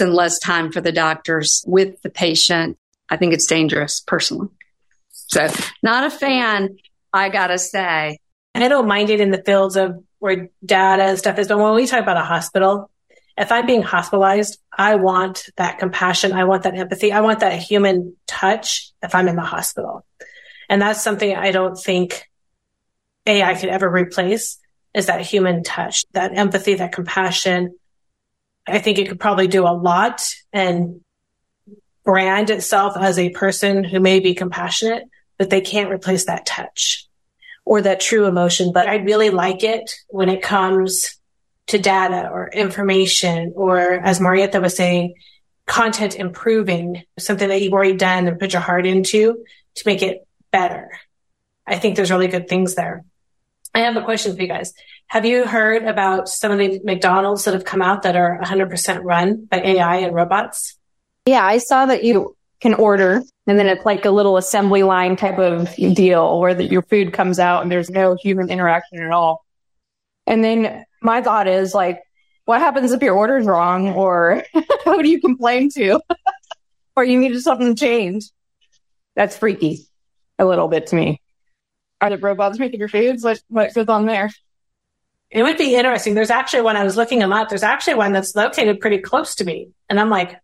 and 0.00 0.14
less 0.14 0.38
time 0.38 0.72
for 0.72 0.80
the 0.80 0.92
doctors 0.92 1.64
with 1.66 2.00
the 2.02 2.10
patient. 2.10 2.78
I 3.08 3.16
think 3.16 3.32
it's 3.32 3.46
dangerous 3.46 4.00
personally. 4.00 4.48
So 5.10 5.48
not 5.82 6.04
a 6.04 6.10
fan, 6.10 6.76
I 7.12 7.28
gotta 7.28 7.58
say. 7.58 8.18
I 8.54 8.68
don't 8.68 8.88
mind 8.88 9.10
it 9.10 9.20
in 9.20 9.30
the 9.30 9.42
fields 9.42 9.76
of 9.76 10.02
where 10.18 10.48
data 10.64 11.02
and 11.02 11.18
stuff 11.18 11.38
is, 11.38 11.48
but 11.48 11.58
when 11.58 11.74
we 11.74 11.86
talk 11.86 12.02
about 12.02 12.16
a 12.16 12.24
hospital, 12.24 12.90
if 13.36 13.52
I'm 13.52 13.66
being 13.66 13.82
hospitalized, 13.82 14.58
I 14.72 14.96
want 14.96 15.48
that 15.56 15.78
compassion. 15.78 16.32
I 16.32 16.44
want 16.44 16.62
that 16.62 16.76
empathy. 16.76 17.12
I 17.12 17.20
want 17.20 17.40
that 17.40 17.60
human 17.60 18.16
touch 18.26 18.92
if 19.02 19.14
I'm 19.14 19.28
in 19.28 19.36
the 19.36 19.42
hospital. 19.42 20.06
And 20.68 20.80
that's 20.80 21.02
something 21.02 21.34
I 21.34 21.50
don't 21.50 21.78
think 21.78 22.28
AI 23.26 23.54
could 23.54 23.68
ever 23.68 23.88
replace 23.88 24.58
is 24.94 25.06
that 25.06 25.20
human 25.20 25.62
touch, 25.62 26.04
that 26.12 26.36
empathy, 26.36 26.74
that 26.74 26.92
compassion. 26.92 27.76
I 28.66 28.78
think 28.78 28.98
it 28.98 29.08
could 29.08 29.20
probably 29.20 29.46
do 29.46 29.66
a 29.66 29.76
lot 29.76 30.22
and 30.52 31.02
brand 32.04 32.50
itself 32.50 32.96
as 32.96 33.18
a 33.18 33.30
person 33.30 33.84
who 33.84 34.00
may 34.00 34.20
be 34.20 34.34
compassionate, 34.34 35.04
but 35.38 35.50
they 35.50 35.60
can't 35.60 35.90
replace 35.90 36.24
that 36.24 36.46
touch 36.46 37.06
or 37.66 37.82
that 37.82 38.00
true 38.00 38.26
emotion. 38.26 38.72
But 38.72 38.88
I 38.88 38.96
really 38.96 39.28
like 39.28 39.62
it 39.62 39.90
when 40.08 40.30
it 40.30 40.40
comes 40.40 41.18
to 41.68 41.78
data 41.78 42.28
or 42.32 42.48
information 42.48 43.52
or 43.56 43.78
as 43.80 44.20
Marietta 44.20 44.60
was 44.60 44.76
saying, 44.76 45.14
content 45.66 46.14
improving 46.14 47.02
something 47.18 47.48
that 47.48 47.60
you've 47.60 47.72
already 47.72 47.96
done 47.96 48.28
and 48.28 48.38
put 48.38 48.52
your 48.52 48.62
heart 48.62 48.86
into 48.86 49.44
to 49.74 49.82
make 49.84 50.02
it 50.02 50.26
better. 50.52 50.90
I 51.66 51.76
think 51.78 51.96
there's 51.96 52.10
really 52.10 52.28
good 52.28 52.48
things 52.48 52.76
there. 52.76 53.04
I 53.74 53.80
have 53.80 53.96
a 53.96 54.02
question 54.02 54.34
for 54.34 54.42
you 54.42 54.48
guys. 54.48 54.72
Have 55.08 55.26
you 55.26 55.46
heard 55.46 55.82
about 55.82 56.28
some 56.28 56.52
of 56.52 56.58
the 56.58 56.80
McDonald's 56.84 57.44
that 57.44 57.54
have 57.54 57.64
come 57.64 57.82
out 57.82 58.02
that 58.02 58.16
are 58.16 58.40
100% 58.42 59.02
run 59.02 59.44
by 59.44 59.60
AI 59.60 59.96
and 59.96 60.14
robots? 60.14 60.76
Yeah, 61.26 61.44
I 61.44 61.58
saw 61.58 61.86
that 61.86 62.04
you 62.04 62.36
can 62.60 62.74
order 62.74 63.22
and 63.46 63.58
then 63.58 63.66
it's 63.66 63.84
like 63.84 64.04
a 64.04 64.10
little 64.10 64.36
assembly 64.36 64.82
line 64.82 65.16
type 65.16 65.38
of 65.38 65.74
deal 65.76 66.40
where 66.40 66.60
your 66.60 66.82
food 66.82 67.12
comes 67.12 67.38
out 67.38 67.62
and 67.62 67.70
there's 67.70 67.90
no 67.90 68.16
human 68.16 68.50
interaction 68.50 69.02
at 69.02 69.10
all. 69.10 69.44
And 70.26 70.42
then 70.42 70.84
my 71.06 71.22
thought 71.22 71.48
is 71.48 71.74
like, 71.74 72.02
what 72.44 72.60
happens 72.60 72.92
if 72.92 73.02
your 73.02 73.14
order's 73.14 73.46
wrong 73.46 73.90
or 73.90 74.44
who 74.84 75.02
do 75.02 75.08
you 75.08 75.20
complain 75.20 75.70
to? 75.70 76.00
or 76.96 77.04
you 77.04 77.18
needed 77.18 77.40
something 77.40 77.74
to 77.74 77.80
change? 77.80 78.30
That's 79.14 79.36
freaky 79.36 79.86
a 80.38 80.44
little 80.44 80.68
bit 80.68 80.88
to 80.88 80.96
me. 80.96 81.22
Are 82.00 82.10
the 82.10 82.18
robots 82.18 82.58
making 82.58 82.80
your 82.80 82.90
foods? 82.90 83.24
What 83.24 83.40
what 83.48 83.72
goes 83.72 83.88
on 83.88 84.04
there? 84.04 84.30
It 85.30 85.42
would 85.42 85.56
be 85.56 85.74
interesting. 85.74 86.14
There's 86.14 86.30
actually 86.30 86.62
one 86.62 86.76
I 86.76 86.84
was 86.84 86.96
looking 86.96 87.20
them 87.20 87.32
up. 87.32 87.48
There's 87.48 87.62
actually 87.62 87.94
one 87.94 88.12
that's 88.12 88.36
located 88.36 88.80
pretty 88.80 88.98
close 88.98 89.34
to 89.36 89.44
me, 89.44 89.70
and 89.88 89.98
I'm 89.98 90.10
like, 90.10 90.36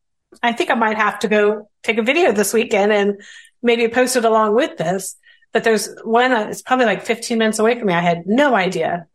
I 0.42 0.52
think 0.52 0.70
I 0.70 0.74
might 0.74 0.96
have 0.96 1.18
to 1.20 1.28
go 1.28 1.68
take 1.82 1.98
a 1.98 2.02
video 2.02 2.32
this 2.32 2.54
weekend 2.54 2.90
and 2.90 3.22
maybe 3.62 3.86
post 3.88 4.16
it 4.16 4.24
along 4.24 4.54
with 4.54 4.78
this. 4.78 5.16
But 5.52 5.64
there's 5.64 5.94
one 6.02 6.30
that's 6.30 6.62
probably 6.62 6.86
like 6.86 7.04
15 7.04 7.36
minutes 7.36 7.58
away 7.58 7.78
from 7.78 7.88
me. 7.88 7.92
I 7.92 8.00
had 8.00 8.26
no 8.26 8.54
idea. 8.54 9.06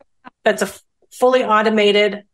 That's 0.44 0.62
a 0.62 0.70
fully 1.18 1.44
automated 1.44 2.24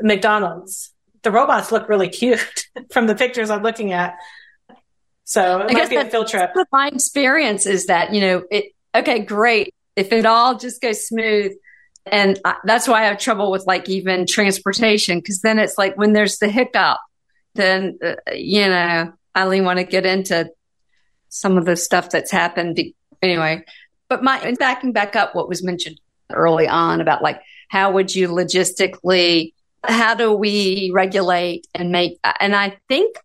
McDonald's. 0.00 0.92
The 1.22 1.30
robots 1.30 1.72
look 1.72 1.88
really 1.88 2.08
cute 2.08 2.66
from 2.90 3.06
the 3.06 3.14
pictures 3.14 3.50
I'm 3.50 3.62
looking 3.62 3.92
at. 3.92 4.16
So 5.24 5.60
it 5.60 5.70
I 5.70 5.72
might 5.72 5.90
be 5.90 5.96
a 5.96 6.04
field 6.04 6.28
trip. 6.28 6.50
My 6.70 6.88
experience 6.88 7.66
is 7.66 7.86
that, 7.86 8.12
you 8.12 8.20
know, 8.20 8.42
it, 8.50 8.72
okay, 8.94 9.20
great. 9.20 9.74
If 9.96 10.12
it 10.12 10.26
all 10.26 10.58
just 10.58 10.82
goes 10.82 11.06
smooth. 11.06 11.52
And 12.06 12.38
I, 12.44 12.56
that's 12.64 12.86
why 12.86 13.02
I 13.02 13.06
have 13.06 13.18
trouble 13.18 13.50
with 13.50 13.64
like 13.66 13.88
even 13.88 14.26
transportation. 14.26 15.22
Cause 15.22 15.40
then 15.42 15.58
it's 15.58 15.78
like 15.78 15.96
when 15.96 16.12
there's 16.12 16.36
the 16.36 16.48
hiccup, 16.48 16.98
then, 17.54 17.98
uh, 18.04 18.16
you 18.34 18.66
know, 18.66 19.12
I 19.34 19.42
only 19.42 19.62
want 19.62 19.78
to 19.78 19.84
get 19.84 20.04
into 20.04 20.50
some 21.30 21.56
of 21.56 21.64
the 21.64 21.76
stuff 21.76 22.10
that's 22.10 22.30
happened. 22.30 22.78
Anyway, 23.22 23.64
but 24.10 24.22
my, 24.22 24.54
backing 24.58 24.92
back 24.92 25.16
up 25.16 25.34
what 25.34 25.48
was 25.48 25.64
mentioned 25.64 25.98
early 26.34 26.68
on 26.68 27.00
about 27.00 27.22
like, 27.22 27.40
how 27.68 27.92
would 27.92 28.14
you 28.14 28.28
logistically 28.28 29.52
how 29.86 30.14
do 30.14 30.32
we 30.32 30.90
regulate 30.92 31.66
and 31.74 31.90
make, 31.90 32.18
and 32.40 32.54
I 32.54 32.78
think 32.88 33.16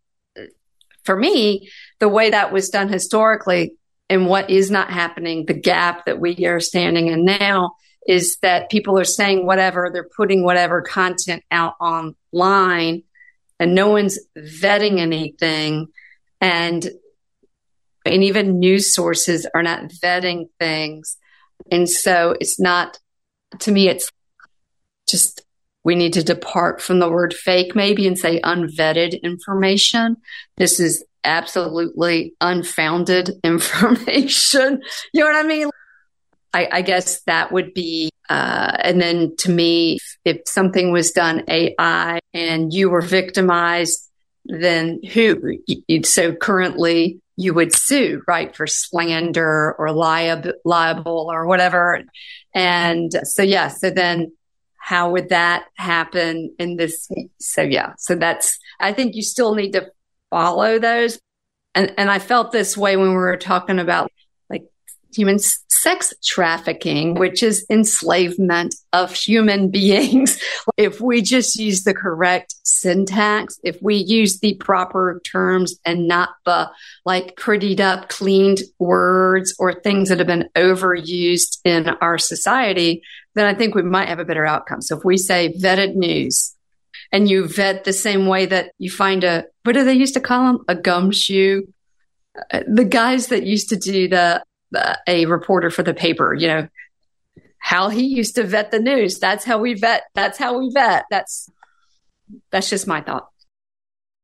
for 1.04 1.16
me, 1.16 1.70
the 2.00 2.10
way 2.10 2.30
that 2.32 2.52
was 2.52 2.70
done 2.70 2.90
historically 2.90 3.74
and 4.10 4.28
what 4.28 4.50
is 4.50 4.70
not 4.70 4.92
happening, 4.92 5.46
the 5.46 5.54
gap 5.54 6.06
that 6.06 6.20
we 6.20 6.46
are 6.46 6.60
standing 6.60 7.08
in 7.08 7.26
now 7.26 7.72
is 8.08 8.38
that 8.42 8.70
people 8.70 8.98
are 9.00 9.06
saying 9.06 9.46
whatever, 9.46 9.90
they're 9.92 10.10
putting 10.16 10.44
whatever 10.44 10.82
content 10.82 11.44
out 11.52 11.76
online 11.80 13.04
and 13.60 13.76
no 13.76 13.90
one's 13.90 14.20
vetting 14.38 15.00
anything. 15.00 15.88
And, 16.42 16.90
and 18.06 18.24
even 18.24 18.60
news 18.60 18.94
sources 18.94 19.46
are 19.54 19.64
not 19.64 19.90
vetting 19.90 20.50
things. 20.60 21.18
And 21.72 21.90
so 21.90 22.36
it's 22.40 22.60
not, 22.60 23.00
to 23.60 23.72
me, 23.72 23.90
it's 23.90 24.12
just, 25.08 25.42
we 25.84 25.96
need 25.96 26.14
to 26.14 26.24
depart 26.24 26.82
from 26.82 27.00
the 27.00 27.10
word 27.10 27.34
fake 27.34 27.76
maybe 27.76 28.08
and 28.08 28.18
say 28.18 28.40
unvetted 28.42 29.22
information. 29.24 30.18
This 30.58 30.80
is 30.80 31.04
absolutely 31.24 32.34
unfounded 32.42 33.32
information. 33.44 34.82
you 35.14 35.22
know 35.22 35.28
what 35.28 35.46
I 35.46 35.48
mean? 35.48 35.70
I, 36.54 36.68
I 36.72 36.82
guess 36.82 37.22
that 37.22 37.52
would 37.52 37.74
be, 37.74 38.10
uh, 38.28 38.76
and 38.80 39.00
then 39.00 39.36
to 39.40 39.52
me, 39.52 40.00
if 40.26 40.42
something 40.48 40.92
was 40.92 41.12
done 41.12 41.44
AI 41.48 42.20
and 42.34 42.74
you 42.74 42.90
were 42.90 43.02
victimized, 43.02 44.09
then 44.50 45.00
who? 45.14 45.60
So 46.04 46.34
currently 46.34 47.22
you 47.36 47.54
would 47.54 47.74
sue, 47.74 48.22
right, 48.28 48.54
for 48.56 48.68
slander 48.68 49.74
or 49.78 49.88
liab- 49.88 50.54
liable 50.66 51.30
or 51.32 51.46
whatever. 51.46 52.04
And 52.54 53.12
so, 53.24 53.44
yeah, 53.44 53.70
so 53.70 53.90
then 53.90 54.34
how 54.78 55.12
would 55.12 55.30
that 55.30 55.66
happen 55.76 56.54
in 56.60 56.76
this? 56.76 57.08
So, 57.40 57.62
yeah, 57.62 57.94
so 57.98 58.16
that's, 58.16 58.60
I 58.80 58.92
think 58.92 59.16
you 59.16 59.22
still 59.22 59.56
need 59.56 59.72
to 59.72 59.92
follow 60.30 60.80
those. 60.80 61.20
And, 61.76 61.94
and 61.98 62.10
I 62.10 62.20
felt 62.20 62.52
this 62.52 62.76
way 62.76 62.98
when 62.98 63.10
we 63.10 63.16
were 63.16 63.38
talking 63.38 63.80
about 63.80 64.12
human 65.14 65.40
sex 65.40 66.14
trafficking, 66.24 67.16
which 67.16 67.42
is 67.42 67.66
enslavement 67.70 68.76
of 68.94 69.14
human 69.14 69.70
beings. 69.72 70.42
if 70.78 71.00
we 71.00 71.22
just 71.22 71.56
use 71.58 71.84
the 71.84 71.94
correct 71.94 72.56
syntax, 72.64 73.60
if 73.64 73.82
we 73.82 73.96
use 73.96 74.40
the 74.40 74.56
proper 74.56 75.22
terms 75.26 75.80
and 75.86 76.08
not 76.08 76.30
the 76.46 76.70
like 77.06 77.36
prettied 77.36 77.80
up, 77.80 78.10
cleaned 78.10 78.60
words 78.78 79.56
or 79.60 79.74
things 79.74 80.10
that 80.10 80.20
have 80.20 80.28
been 80.28 80.50
overused 80.56 81.60
in 81.64 81.90
our 82.02 82.18
society, 82.18 83.02
then 83.36 83.46
I 83.46 83.54
think 83.54 83.76
we 83.76 83.84
might 83.84 84.10
have 84.10 84.20
a 84.20 84.26
better 84.26 84.46
outcome. 84.46 84.82
So 84.82 84.98
if 84.98 85.06
we 85.06 85.18
say 85.18 85.54
vetted 85.54 85.96
news, 85.96 86.56
and 87.12 87.28
you 87.28 87.48
vet 87.48 87.86
the 87.86 87.94
same 87.94 88.28
way 88.28 88.46
that 88.46 88.72
you 88.78 88.92
find 88.92 89.24
a 89.24 89.46
what 89.64 89.74
do 89.74 89.84
they 89.84 89.94
used 89.94 90.14
to 90.14 90.20
call 90.20 90.46
them 90.46 90.64
a 90.68 90.76
gumshoe 90.76 91.64
uh, 92.52 92.62
the 92.68 92.86
guys 92.86 93.28
that 93.28 93.46
used 93.46 93.70
to 93.70 93.76
do 93.76 94.08
the 94.08 94.44
a 95.08 95.26
reporter 95.26 95.70
for 95.70 95.84
the 95.84 95.94
paper, 95.94 96.34
you 96.34 96.48
know, 96.48 96.68
how 97.58 97.90
he 97.90 98.06
used 98.06 98.36
to 98.36 98.44
vet 98.44 98.72
the 98.72 98.80
news. 98.80 99.20
That's 99.20 99.46
how 99.46 99.60
we 99.60 99.74
vet. 99.74 100.04
That's 100.16 100.38
how 100.38 100.58
we 100.58 100.72
vet. 100.72 101.06
That's, 101.10 101.50
that's 102.52 102.70
just 102.70 102.88
my 102.88 103.02
thought. 103.02 103.30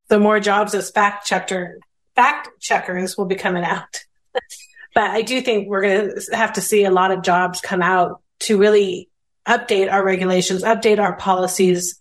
The 0.08 0.20
more 0.20 0.40
jobs 0.40 0.74
as 0.74 0.92
fact 0.92 1.26
checker, 1.28 1.80
fact 2.16 2.50
checkers 2.60 3.18
will 3.18 3.26
be 3.26 3.36
coming 3.36 3.64
out. 3.64 4.04
but 4.94 5.10
I 5.10 5.22
do 5.22 5.42
think 5.42 5.68
we're 5.68 5.82
going 5.82 6.12
to 6.16 6.36
have 6.36 6.54
to 6.54 6.62
see 6.62 6.86
a 6.86 6.92
lot 6.92 7.12
of 7.12 7.24
jobs 7.24 7.62
come 7.62 7.82
out 7.82 8.22
to 8.42 8.58
really 8.58 9.10
update 9.48 9.92
our 9.92 10.04
regulations, 10.04 10.64
update 10.64 11.00
our 11.00 11.16
policies, 11.16 12.00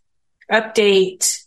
update 0.50 1.42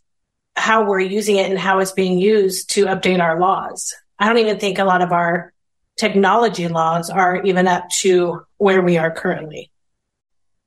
how 0.56 0.86
we're 0.86 1.00
using 1.00 1.38
it 1.38 1.50
and 1.50 1.60
how 1.60 1.80
it's 1.80 1.92
being 1.92 2.18
used 2.18 2.72
to 2.72 2.86
update 2.86 3.22
our 3.22 3.40
laws. 3.40 3.96
I 4.20 4.28
don't 4.28 4.40
even 4.40 4.60
think 4.60 4.80
a 4.80 4.86
lot 4.86 5.02
of 5.02 5.12
our 5.12 5.54
technology 5.98 6.68
laws 6.68 7.10
are 7.10 7.42
even 7.44 7.68
up 7.68 7.90
to 7.90 8.42
where 8.58 8.82
we 8.82 8.98
are 8.98 9.12
currently. 9.12 9.72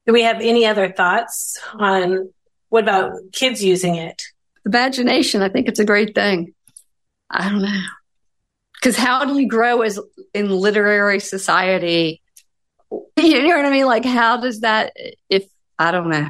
Do 0.07 0.13
we 0.13 0.23
have 0.23 0.41
any 0.41 0.67
other 0.67 0.91
thoughts 0.91 1.59
on 1.75 2.33
what 2.69 2.85
about 2.85 3.13
kids 3.33 3.63
using 3.63 3.97
it? 3.97 4.23
Imagination. 4.67 5.43
I 5.43 5.49
think 5.49 5.69
it's 5.69 5.81
a 5.81 5.85
great 5.85 6.15
thing. 6.15 6.55
I 7.31 7.49
don't 7.49 7.63
know. 7.63 7.83
Because 8.75 8.97
how 8.97 9.25
do 9.25 9.39
you 9.39 9.49
grow 9.49 9.83
as 9.83 10.01
in 10.35 10.51
literary 10.51 11.21
society? 11.21 12.21
You 13.17 13.47
know 13.47 13.57
what 13.57 13.67
I 13.67 13.71
mean? 13.71 13.85
Like, 13.85 14.05
how 14.05 14.39
does 14.39 14.61
that, 14.61 14.95
if 15.29 15.45
I 15.81 15.91
don't 15.93 16.11
know. 16.11 16.29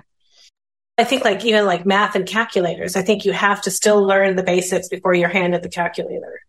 I 0.97 1.05
think 1.05 1.25
like 1.25 1.45
even 1.45 1.67
like 1.67 1.85
math 1.85 2.15
and 2.15 2.27
calculators, 2.27 2.95
I 2.95 3.03
think 3.03 3.25
you 3.25 3.33
have 3.33 3.61
to 3.63 3.71
still 3.71 4.01
learn 4.03 4.37
the 4.37 4.45
basics 4.45 4.89
before 4.89 5.13
you're 5.13 5.29
handed 5.29 5.63
the 5.63 5.69
calculator. 5.69 6.41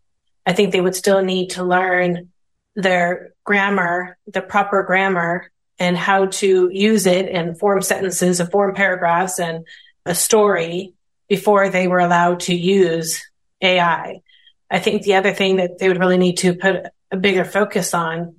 I 0.46 0.52
think 0.52 0.70
they 0.70 0.80
would 0.80 0.94
still 0.94 1.20
need 1.22 1.50
to 1.50 1.64
learn 1.64 2.30
their 2.74 3.34
grammar, 3.44 4.16
the 4.26 4.42
proper 4.42 4.82
grammar 4.82 5.50
and 5.78 5.96
how 5.96 6.26
to 6.26 6.70
use 6.72 7.06
it 7.06 7.28
and 7.28 7.58
form 7.58 7.82
sentences 7.82 8.40
and 8.40 8.50
form 8.50 8.74
paragraphs 8.74 9.38
and 9.38 9.66
a 10.06 10.14
story 10.14 10.94
before 11.28 11.68
they 11.68 11.88
were 11.88 11.98
allowed 11.98 12.40
to 12.40 12.54
use 12.54 13.22
AI. 13.60 14.20
I 14.70 14.78
think 14.78 15.02
the 15.02 15.14
other 15.14 15.32
thing 15.32 15.56
that 15.56 15.78
they 15.78 15.88
would 15.88 15.98
really 15.98 16.18
need 16.18 16.38
to 16.38 16.54
put 16.54 16.86
a 17.10 17.16
bigger 17.16 17.44
focus 17.44 17.94
on 17.94 18.36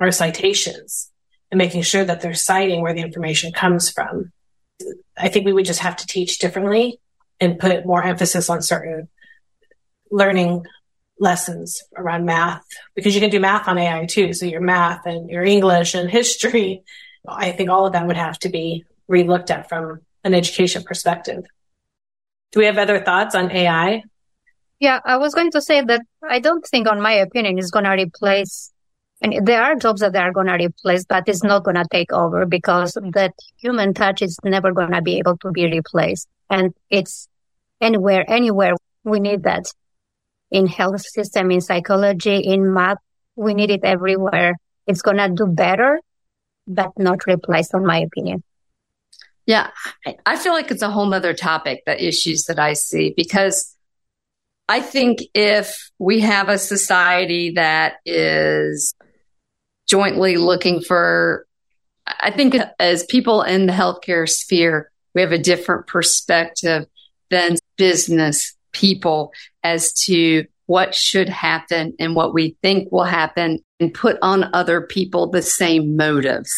are 0.00 0.10
citations 0.10 1.10
and 1.50 1.58
making 1.58 1.82
sure 1.82 2.04
that 2.04 2.20
they're 2.20 2.34
citing 2.34 2.80
where 2.80 2.94
the 2.94 3.02
information 3.02 3.52
comes 3.52 3.90
from. 3.90 4.32
I 5.16 5.28
think 5.28 5.46
we 5.46 5.52
would 5.52 5.66
just 5.66 5.80
have 5.80 5.96
to 5.96 6.06
teach 6.06 6.38
differently 6.38 6.98
and 7.40 7.58
put 7.58 7.86
more 7.86 8.02
emphasis 8.02 8.48
on 8.48 8.62
certain 8.62 9.08
learning 10.10 10.64
lessons 11.22 11.82
around 11.96 12.26
math 12.26 12.64
because 12.94 13.14
you 13.14 13.20
can 13.20 13.30
do 13.30 13.40
math 13.40 13.68
on 13.68 13.78
AI 13.78 14.04
too. 14.06 14.34
So 14.34 14.44
your 14.44 14.60
math 14.60 15.06
and 15.06 15.30
your 15.30 15.44
English 15.44 15.94
and 15.94 16.10
history, 16.20 16.82
I 17.26 17.52
think 17.52 17.70
all 17.70 17.86
of 17.86 17.92
that 17.92 18.06
would 18.06 18.16
have 18.16 18.38
to 18.40 18.48
be 18.48 18.84
relooked 19.10 19.50
at 19.50 19.68
from 19.68 20.00
an 20.24 20.34
education 20.34 20.82
perspective. 20.82 21.44
Do 22.50 22.60
we 22.60 22.66
have 22.66 22.76
other 22.76 23.00
thoughts 23.00 23.34
on 23.34 23.50
AI? 23.50 24.02
Yeah, 24.78 25.00
I 25.04 25.16
was 25.16 25.32
going 25.32 25.52
to 25.52 25.62
say 25.62 25.80
that 25.80 26.02
I 26.28 26.40
don't 26.40 26.66
think, 26.66 26.88
on 26.88 27.00
my 27.00 27.12
opinion, 27.12 27.58
it's 27.58 27.70
going 27.70 27.84
to 27.84 27.92
replace. 27.92 28.72
And 29.20 29.46
there 29.46 29.62
are 29.62 29.76
jobs 29.76 30.00
that 30.00 30.12
they 30.12 30.18
are 30.18 30.32
going 30.32 30.48
to 30.48 30.54
replace, 30.54 31.04
but 31.04 31.28
it's 31.28 31.44
not 31.44 31.62
going 31.62 31.76
to 31.76 31.86
take 31.90 32.12
over 32.12 32.44
because 32.44 32.98
that 33.12 33.32
human 33.56 33.94
touch 33.94 34.20
is 34.22 34.36
never 34.42 34.72
going 34.72 34.90
to 34.90 35.00
be 35.00 35.18
able 35.18 35.36
to 35.38 35.52
be 35.52 35.66
replaced. 35.70 36.28
And 36.50 36.74
it's 36.90 37.28
anywhere, 37.80 38.24
anywhere 38.28 38.74
we 39.04 39.20
need 39.20 39.44
that 39.44 39.72
in 40.52 40.66
health 40.66 41.00
system, 41.00 41.50
in 41.50 41.60
psychology, 41.60 42.36
in 42.36 42.72
math. 42.72 42.98
We 43.34 43.54
need 43.54 43.70
it 43.70 43.82
everywhere. 43.82 44.56
It's 44.86 45.02
going 45.02 45.16
to 45.16 45.30
do 45.30 45.46
better, 45.46 45.98
but 46.68 46.90
not 46.98 47.26
replace, 47.26 47.72
in 47.72 47.84
my 47.84 48.00
opinion. 48.00 48.44
Yeah. 49.46 49.70
I 50.26 50.36
feel 50.36 50.52
like 50.52 50.70
it's 50.70 50.82
a 50.82 50.90
whole 50.90 51.06
nother 51.06 51.34
topic, 51.34 51.82
the 51.86 52.06
issues 52.06 52.44
that 52.44 52.58
I 52.58 52.74
see, 52.74 53.14
because 53.16 53.74
I 54.68 54.80
think 54.80 55.20
if 55.34 55.90
we 55.98 56.20
have 56.20 56.48
a 56.48 56.58
society 56.58 57.52
that 57.56 57.94
is 58.04 58.94
jointly 59.88 60.36
looking 60.36 60.80
for, 60.80 61.46
I 62.06 62.30
think 62.30 62.56
as 62.78 63.04
people 63.06 63.42
in 63.42 63.66
the 63.66 63.72
healthcare 63.72 64.28
sphere, 64.28 64.90
we 65.14 65.22
have 65.22 65.32
a 65.32 65.38
different 65.38 65.86
perspective 65.86 66.86
than 67.30 67.56
business 67.76 68.54
people 68.72 69.32
as 69.62 69.92
to 69.92 70.46
what 70.66 70.94
should 70.94 71.28
happen 71.28 71.94
and 71.98 72.14
what 72.14 72.32
we 72.32 72.56
think 72.62 72.90
will 72.90 73.04
happen 73.04 73.58
and 73.80 73.92
put 73.92 74.16
on 74.22 74.54
other 74.54 74.80
people 74.80 75.28
the 75.28 75.42
same 75.42 75.96
motives 75.96 76.52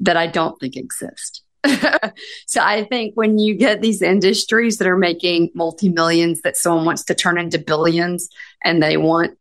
that 0.00 0.16
I 0.16 0.26
don't 0.26 0.58
think 0.60 0.76
exist. 0.76 1.42
so 2.46 2.60
I 2.60 2.84
think 2.84 3.14
when 3.14 3.38
you 3.38 3.54
get 3.54 3.80
these 3.80 4.02
industries 4.02 4.78
that 4.78 4.88
are 4.88 4.96
making 4.96 5.50
multi 5.54 5.88
millions 5.88 6.42
that 6.42 6.56
someone 6.56 6.84
wants 6.84 7.04
to 7.04 7.14
turn 7.14 7.38
into 7.38 7.58
billions 7.58 8.28
and 8.64 8.82
they 8.82 8.96
want 8.96 9.38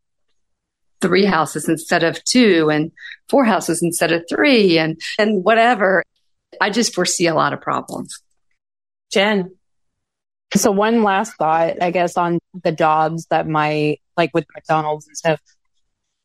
three 1.01 1.25
houses 1.25 1.67
instead 1.67 2.04
of 2.04 2.23
two 2.23 2.69
and 2.69 2.91
four 3.30 3.45
houses 3.45 3.84
instead 3.84 4.12
of 4.12 4.23
three 4.30 4.78
and, 4.78 4.99
and 5.19 5.43
whatever, 5.43 6.04
I 6.62 6.69
just 6.69 6.95
foresee 6.95 7.28
a 7.28 7.36
lot 7.36 7.54
of 7.54 7.62
problems. 7.62 8.21
Jen, 9.12 9.51
so 10.53 10.71
one 10.71 11.03
last 11.03 11.36
thought, 11.36 11.81
I 11.81 11.91
guess, 11.91 12.17
on 12.17 12.39
the 12.63 12.71
jobs 12.71 13.25
that 13.27 13.47
might, 13.47 14.01
like 14.15 14.31
with 14.34 14.45
McDonald's 14.53 15.08
and 15.08 15.17
stuff, 15.17 15.41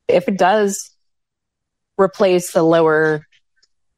if 0.08 0.28
it 0.28 0.36
does 0.36 0.90
replace 1.98 2.52
the 2.52 2.62
lower 2.62 3.26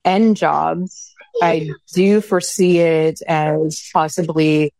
end 0.04 0.36
jobs, 0.36 1.14
I 1.40 1.70
do 1.92 2.20
foresee 2.20 2.78
it 2.78 3.20
as 3.26 3.88
possibly 3.92 4.72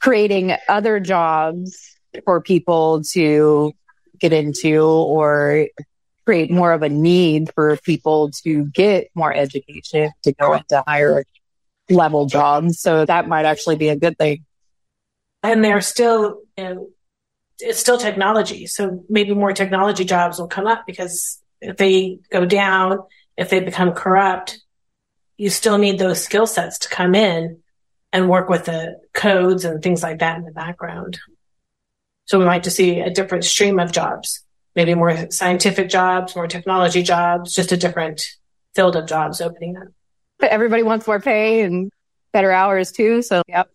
creating 0.00 0.54
other 0.68 1.00
jobs 1.00 1.78
for 2.24 2.40
people 2.40 3.02
to 3.12 3.72
get 4.18 4.32
into 4.32 4.82
or 4.82 5.68
create 6.24 6.50
more 6.50 6.72
of 6.72 6.82
a 6.82 6.88
need 6.88 7.52
for 7.54 7.76
people 7.78 8.30
to 8.30 8.64
get 8.66 9.08
more 9.14 9.32
education 9.32 10.10
to 10.22 10.32
go 10.32 10.54
into 10.54 10.82
higher 10.86 11.24
level 11.90 12.26
jobs. 12.26 12.80
So 12.80 13.04
that 13.04 13.28
might 13.28 13.44
actually 13.44 13.76
be 13.76 13.88
a 13.88 13.96
good 13.96 14.18
thing. 14.18 14.44
And 15.42 15.64
they're 15.64 15.80
still, 15.80 16.40
you 16.56 16.64
know, 16.64 16.88
it's 17.60 17.78
still 17.78 17.98
technology. 17.98 18.66
So 18.66 19.04
maybe 19.08 19.34
more 19.34 19.52
technology 19.52 20.04
jobs 20.04 20.38
will 20.38 20.48
come 20.48 20.66
up 20.66 20.84
because 20.86 21.40
if 21.60 21.76
they 21.76 22.18
go 22.30 22.44
down, 22.44 22.98
if 23.36 23.50
they 23.50 23.60
become 23.60 23.92
corrupt, 23.92 24.58
you 25.36 25.50
still 25.50 25.78
need 25.78 25.98
those 25.98 26.22
skill 26.22 26.46
sets 26.46 26.78
to 26.80 26.88
come 26.88 27.14
in 27.14 27.60
and 28.12 28.28
work 28.28 28.48
with 28.48 28.64
the 28.64 29.00
codes 29.12 29.64
and 29.64 29.82
things 29.82 30.02
like 30.02 30.20
that 30.20 30.38
in 30.38 30.44
the 30.44 30.52
background. 30.52 31.18
So 32.26 32.38
we 32.38 32.44
might 32.44 32.62
just 32.62 32.76
see 32.76 33.00
a 33.00 33.10
different 33.10 33.44
stream 33.44 33.78
of 33.78 33.92
jobs, 33.92 34.44
maybe 34.74 34.94
more 34.94 35.30
scientific 35.30 35.88
jobs, 35.88 36.34
more 36.34 36.46
technology 36.46 37.02
jobs, 37.02 37.52
just 37.52 37.72
a 37.72 37.76
different 37.76 38.24
field 38.74 38.96
of 38.96 39.06
jobs 39.06 39.40
opening 39.40 39.76
up. 39.76 39.88
But 40.44 40.50
everybody 40.50 40.82
wants 40.82 41.06
more 41.06 41.20
pay 41.20 41.62
and 41.62 41.90
better 42.34 42.52
hours 42.52 42.92
too. 42.92 43.22
So, 43.22 43.40
yep. 43.48 43.70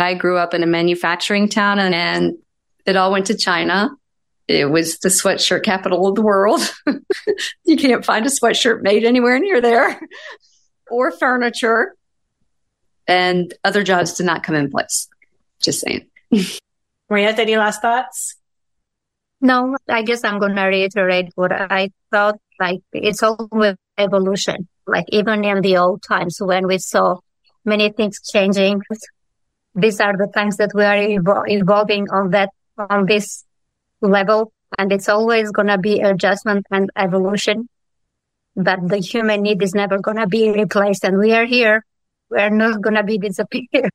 I 0.00 0.12
grew 0.12 0.36
up 0.36 0.52
in 0.52 0.62
a 0.62 0.66
manufacturing 0.66 1.48
town 1.48 1.78
and, 1.78 1.94
and 1.94 2.36
it 2.84 2.94
all 2.94 3.10
went 3.10 3.28
to 3.28 3.34
China. 3.38 3.88
It 4.46 4.66
was 4.66 4.98
the 4.98 5.08
sweatshirt 5.08 5.62
capital 5.62 6.06
of 6.06 6.14
the 6.14 6.20
world. 6.20 6.60
you 7.64 7.78
can't 7.78 8.04
find 8.04 8.26
a 8.26 8.28
sweatshirt 8.28 8.82
made 8.82 9.02
anywhere 9.02 9.38
near 9.38 9.62
there 9.62 9.98
or 10.90 11.10
furniture. 11.10 11.94
And 13.08 13.54
other 13.64 13.82
jobs 13.82 14.12
did 14.12 14.26
not 14.26 14.42
come 14.42 14.56
in 14.56 14.70
place. 14.70 15.08
Just 15.58 15.80
saying. 15.80 16.06
Maria, 17.08 17.30
any 17.30 17.56
last 17.56 17.80
thoughts? 17.80 18.36
No, 19.40 19.74
I 19.88 20.02
guess 20.02 20.22
I'm 20.22 20.38
going 20.38 20.54
to 20.54 20.64
reiterate 20.64 21.32
what 21.34 21.50
I 21.50 21.92
thought. 22.10 22.38
Like 22.60 22.82
it's 22.92 23.22
all 23.22 23.48
with 23.50 23.78
evolution. 23.96 24.68
Like 24.86 25.06
even 25.08 25.44
in 25.44 25.60
the 25.60 25.76
old 25.76 26.02
times 26.02 26.38
when 26.40 26.66
we 26.66 26.78
saw 26.78 27.18
many 27.64 27.90
things 27.90 28.20
changing, 28.30 28.82
these 29.74 30.00
are 30.00 30.16
the 30.16 30.30
times 30.32 30.56
that 30.56 30.72
we 30.74 30.84
are 30.84 30.96
evol- 30.96 31.48
evolving 31.48 32.10
on 32.10 32.30
that, 32.30 32.50
on 32.76 33.06
this 33.06 33.44
level. 34.00 34.52
And 34.78 34.92
it's 34.92 35.08
always 35.08 35.50
going 35.50 35.68
to 35.68 35.78
be 35.78 36.00
adjustment 36.00 36.66
and 36.70 36.90
evolution. 36.96 37.68
But 38.56 38.88
the 38.88 38.98
human 38.98 39.42
need 39.42 39.62
is 39.62 39.74
never 39.74 39.98
going 39.98 40.18
to 40.18 40.26
be 40.26 40.50
replaced. 40.50 41.04
And 41.04 41.18
we 41.18 41.32
are 41.32 41.46
here. 41.46 41.84
We're 42.30 42.50
not 42.50 42.80
going 42.80 42.96
to 42.96 43.02
be 43.02 43.18
disappear. 43.18 43.90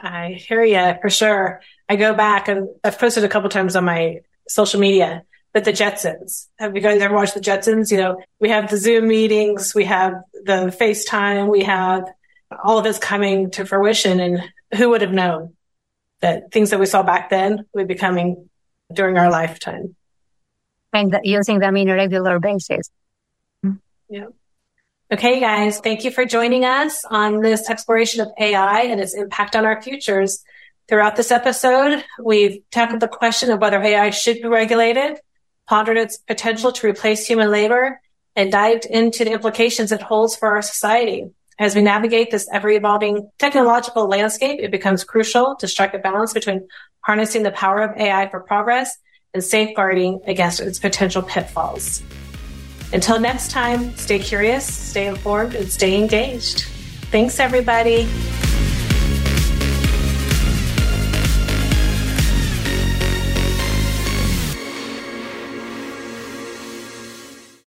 I 0.00 0.32
hear 0.32 0.64
you 0.64 0.94
for 1.00 1.10
sure. 1.10 1.60
I 1.88 1.96
go 1.96 2.14
back 2.14 2.48
and 2.48 2.68
I've 2.82 2.98
posted 2.98 3.24
a 3.24 3.28
couple 3.28 3.48
times 3.48 3.76
on 3.76 3.84
my 3.84 4.20
social 4.48 4.80
media, 4.80 5.22
but 5.52 5.64
the 5.64 5.72
Jetsons. 5.72 6.48
Have 6.58 6.74
you 6.74 6.82
guys 6.82 7.00
ever 7.00 7.14
watched 7.14 7.34
the 7.34 7.40
Jetsons? 7.40 7.90
You 7.90 7.98
know, 7.98 8.22
we 8.40 8.48
have 8.48 8.70
the 8.70 8.76
Zoom 8.76 9.08
meetings, 9.08 9.74
we 9.74 9.84
have 9.84 10.14
the 10.32 10.74
FaceTime, 10.78 11.50
we 11.50 11.64
have 11.64 12.04
all 12.64 12.78
of 12.78 12.84
this 12.84 12.98
coming 12.98 13.50
to 13.52 13.64
fruition. 13.64 14.20
And 14.20 14.42
who 14.76 14.90
would 14.90 15.02
have 15.02 15.12
known 15.12 15.54
that 16.20 16.52
things 16.52 16.70
that 16.70 16.80
we 16.80 16.86
saw 16.86 17.02
back 17.02 17.30
then 17.30 17.66
would 17.74 17.88
be 17.88 17.94
coming 17.94 18.48
during 18.92 19.18
our 19.18 19.30
lifetime? 19.30 19.96
And 20.92 21.18
using 21.22 21.58
them 21.58 21.76
in 21.76 21.88
a 21.88 21.94
regular 21.94 22.38
basis. 22.38 22.90
Mm-hmm. 23.64 23.76
Yeah. 24.14 24.26
Okay, 25.12 25.40
guys, 25.40 25.78
thank 25.78 26.04
you 26.04 26.10
for 26.10 26.24
joining 26.24 26.64
us 26.64 27.04
on 27.04 27.42
this 27.42 27.68
exploration 27.68 28.22
of 28.22 28.28
AI 28.38 28.82
and 28.82 28.98
its 28.98 29.14
impact 29.14 29.54
on 29.54 29.66
our 29.66 29.82
futures. 29.82 30.42
Throughout 30.88 31.16
this 31.16 31.30
episode, 31.30 32.02
we've 32.18 32.62
tackled 32.70 33.00
the 33.00 33.08
question 33.08 33.50
of 33.50 33.60
whether 33.60 33.80
AI 33.80 34.10
should 34.10 34.40
be 34.40 34.48
regulated, 34.48 35.20
pondered 35.68 35.96
its 35.96 36.18
potential 36.18 36.72
to 36.72 36.86
replace 36.86 37.26
human 37.26 37.50
labor, 37.50 38.00
and 38.34 38.50
dived 38.50 38.86
into 38.86 39.24
the 39.24 39.32
implications 39.32 39.92
it 39.92 40.02
holds 40.02 40.36
for 40.36 40.48
our 40.48 40.62
society. 40.62 41.30
As 41.58 41.76
we 41.76 41.82
navigate 41.82 42.30
this 42.30 42.48
ever 42.52 42.70
evolving 42.70 43.30
technological 43.38 44.06
landscape, 44.06 44.58
it 44.60 44.70
becomes 44.70 45.04
crucial 45.04 45.54
to 45.56 45.68
strike 45.68 45.94
a 45.94 45.98
balance 45.98 46.32
between 46.32 46.66
harnessing 47.00 47.42
the 47.42 47.50
power 47.52 47.82
of 47.82 47.96
AI 47.96 48.28
for 48.30 48.40
progress 48.40 48.96
and 49.34 49.44
safeguarding 49.44 50.20
against 50.26 50.60
its 50.60 50.78
potential 50.78 51.22
pitfalls. 51.22 52.02
Until 52.92 53.18
next 53.20 53.50
time, 53.50 53.94
stay 53.96 54.18
curious, 54.18 54.66
stay 54.66 55.06
informed, 55.06 55.54
and 55.54 55.70
stay 55.70 55.98
engaged. 55.98 56.62
Thanks, 57.10 57.40
everybody. 57.40 58.08